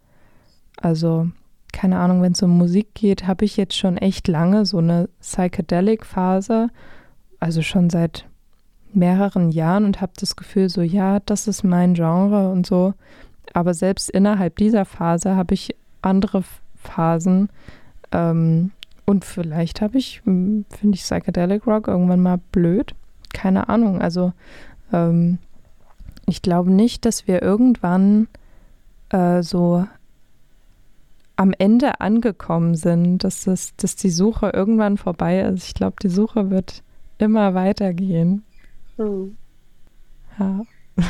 [0.77, 1.29] Also,
[1.71, 5.09] keine Ahnung, wenn es um Musik geht, habe ich jetzt schon echt lange so eine
[5.21, 6.69] Psychedelic-Phase,
[7.39, 8.25] also schon seit
[8.93, 12.93] mehreren Jahren und habe das Gefühl, so ja, das ist mein Genre und so.
[13.53, 16.43] Aber selbst innerhalb dieser Phase habe ich andere
[16.75, 17.49] Phasen.
[18.11, 18.71] Ähm,
[19.05, 22.93] und vielleicht habe ich, hm, finde ich Psychedelic Rock irgendwann mal blöd.
[23.33, 24.01] Keine Ahnung.
[24.01, 24.33] Also
[24.93, 25.37] ähm,
[26.25, 28.27] ich glaube nicht, dass wir irgendwann
[29.09, 29.85] äh, so
[31.41, 35.65] am Ende angekommen sind, dass, das, dass die Suche irgendwann vorbei ist.
[35.65, 36.83] Ich glaube, die Suche wird
[37.17, 38.43] immer weitergehen.
[38.97, 39.35] Hm.
[40.39, 40.61] Ja.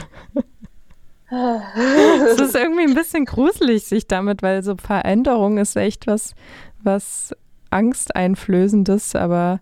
[2.28, 6.34] es ist irgendwie ein bisschen gruselig, sich damit, weil so Veränderung ist echt was,
[6.82, 7.36] was
[7.70, 9.60] Angsteinflößendes, aber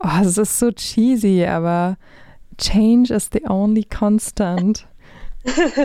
[0.00, 1.96] oh, es ist so cheesy, aber
[2.58, 4.86] Change is the only constant.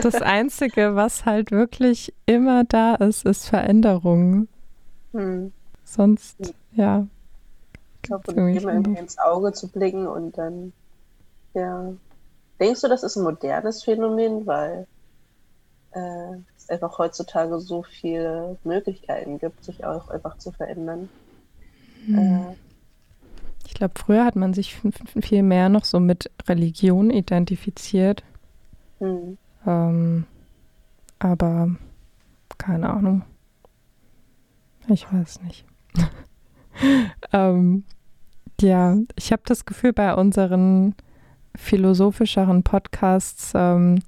[0.02, 4.48] Das Einzige, was halt wirklich immer da ist, ist Veränderung.
[5.12, 5.52] Hm.
[5.84, 6.36] Sonst,
[6.72, 7.06] ja.
[7.96, 10.72] Ich glaube, immer irgendwie ins Auge zu blicken und dann,
[11.54, 11.92] ja.
[12.60, 14.86] Denkst du, das ist ein modernes Phänomen, weil
[15.92, 21.08] äh, es einfach heutzutage so viele Möglichkeiten gibt, sich auch einfach zu verändern?
[22.06, 22.18] Hm.
[22.18, 22.56] Äh,
[23.66, 24.80] ich glaube, früher hat man sich
[25.20, 28.22] viel mehr noch so mit Religion identifiziert.
[29.00, 29.36] Hm.
[29.66, 30.24] Ähm,
[31.18, 31.70] aber
[32.58, 33.22] keine Ahnung.
[34.88, 35.64] Ich weiß nicht.
[37.32, 37.84] ähm,
[38.60, 40.94] ja, ich habe das Gefühl, bei unseren
[41.56, 44.00] philosophischeren Podcasts ähm,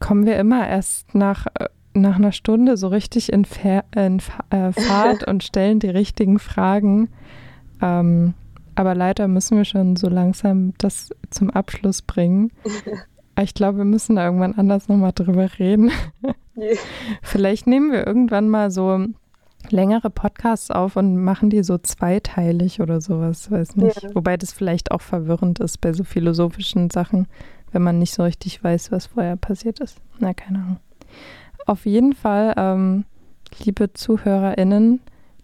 [0.00, 4.44] kommen wir immer erst nach, äh, nach einer Stunde so richtig in, Fa in Fa
[4.50, 7.08] äh, Fahrt und stellen die richtigen Fragen.
[7.80, 8.34] Ähm,
[8.74, 12.52] aber leider müssen wir schon so langsam das zum Abschluss bringen.
[13.40, 15.90] Ich glaube, wir müssen da irgendwann anders nochmal drüber reden.
[17.22, 19.06] Vielleicht nehmen wir irgendwann mal so
[19.70, 24.02] längere Podcasts auf und machen die so zweiteilig oder sowas, weiß nicht.
[24.02, 24.14] Ja.
[24.14, 27.26] Wobei das vielleicht auch verwirrend ist bei so philosophischen Sachen,
[27.72, 29.98] wenn man nicht so richtig weiß, was vorher passiert ist.
[30.18, 30.76] Na, keine Ahnung.
[31.66, 33.04] Auf jeden Fall, ähm,
[33.64, 35.00] liebe ZuhörerInnen,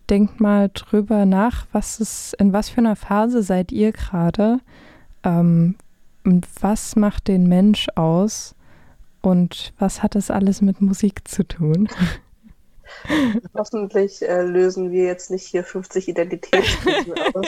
[0.09, 4.61] denkt mal drüber nach, was ist, in was für einer Phase seid ihr gerade?
[5.24, 5.74] Ähm,
[6.24, 8.54] und was macht den Mensch aus
[9.20, 11.88] und was hat das alles mit Musik zu tun?
[13.54, 17.46] Hoffentlich äh, lösen wir jetzt nicht hier 50 Identitätskrisen aus.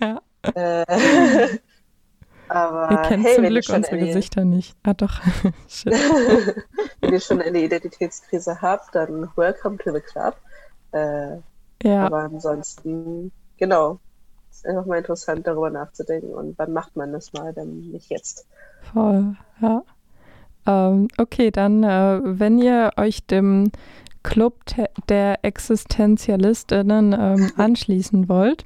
[0.00, 0.20] ja.
[0.54, 1.58] Äh,
[2.48, 4.76] aber wir kennen hey, zum Glück unsere eine, Gesichter nicht.
[4.82, 5.20] Ah doch.
[5.84, 10.36] wenn ihr schon eine Identitätskrise habt, dann welcome to the club.
[10.92, 11.36] Äh,
[11.82, 12.06] ja.
[12.06, 14.00] Aber ansonsten, genau,
[14.50, 16.34] ist einfach mal interessant, darüber nachzudenken.
[16.34, 18.46] Und wann macht man das mal, denn nicht jetzt.
[18.92, 19.82] Voll, ja.
[20.66, 23.70] Ähm, okay, dann, äh, wenn ihr euch dem
[24.22, 24.56] Club
[25.08, 28.64] der Existenzialistinnen ähm, anschließen wollt,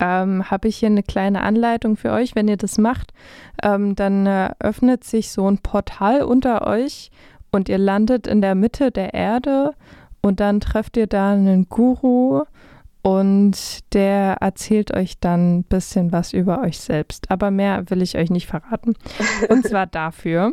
[0.00, 2.34] ähm, habe ich hier eine kleine Anleitung für euch.
[2.34, 3.12] Wenn ihr das macht,
[3.62, 7.10] ähm, dann äh, öffnet sich so ein Portal unter euch
[7.52, 9.72] und ihr landet in der Mitte der Erde
[10.22, 12.44] und dann trefft ihr da einen Guru
[13.06, 17.30] und der erzählt euch dann ein bisschen was über euch selbst.
[17.30, 18.96] Aber mehr will ich euch nicht verraten.
[19.48, 20.52] Und zwar dafür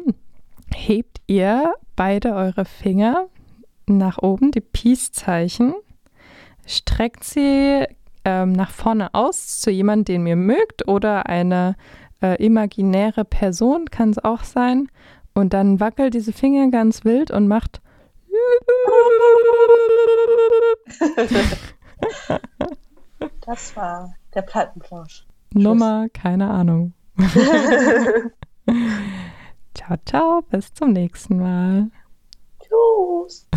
[0.71, 3.25] hebt ihr beide eure Finger
[3.87, 5.73] nach oben, die Peace-Zeichen,
[6.67, 7.85] streckt sie
[8.23, 11.75] ähm, nach vorne aus zu jemandem, den ihr mögt oder eine
[12.21, 14.89] äh, imaginäre Person kann es auch sein.
[15.33, 17.81] Und dann wackelt diese Finger ganz wild und macht
[23.45, 25.25] Das war der Plattenplausch.
[25.53, 26.93] Nummer, keine Ahnung.
[29.75, 31.91] ciao, ciao, bis zum nächsten Mal.
[32.59, 33.47] Tschüss.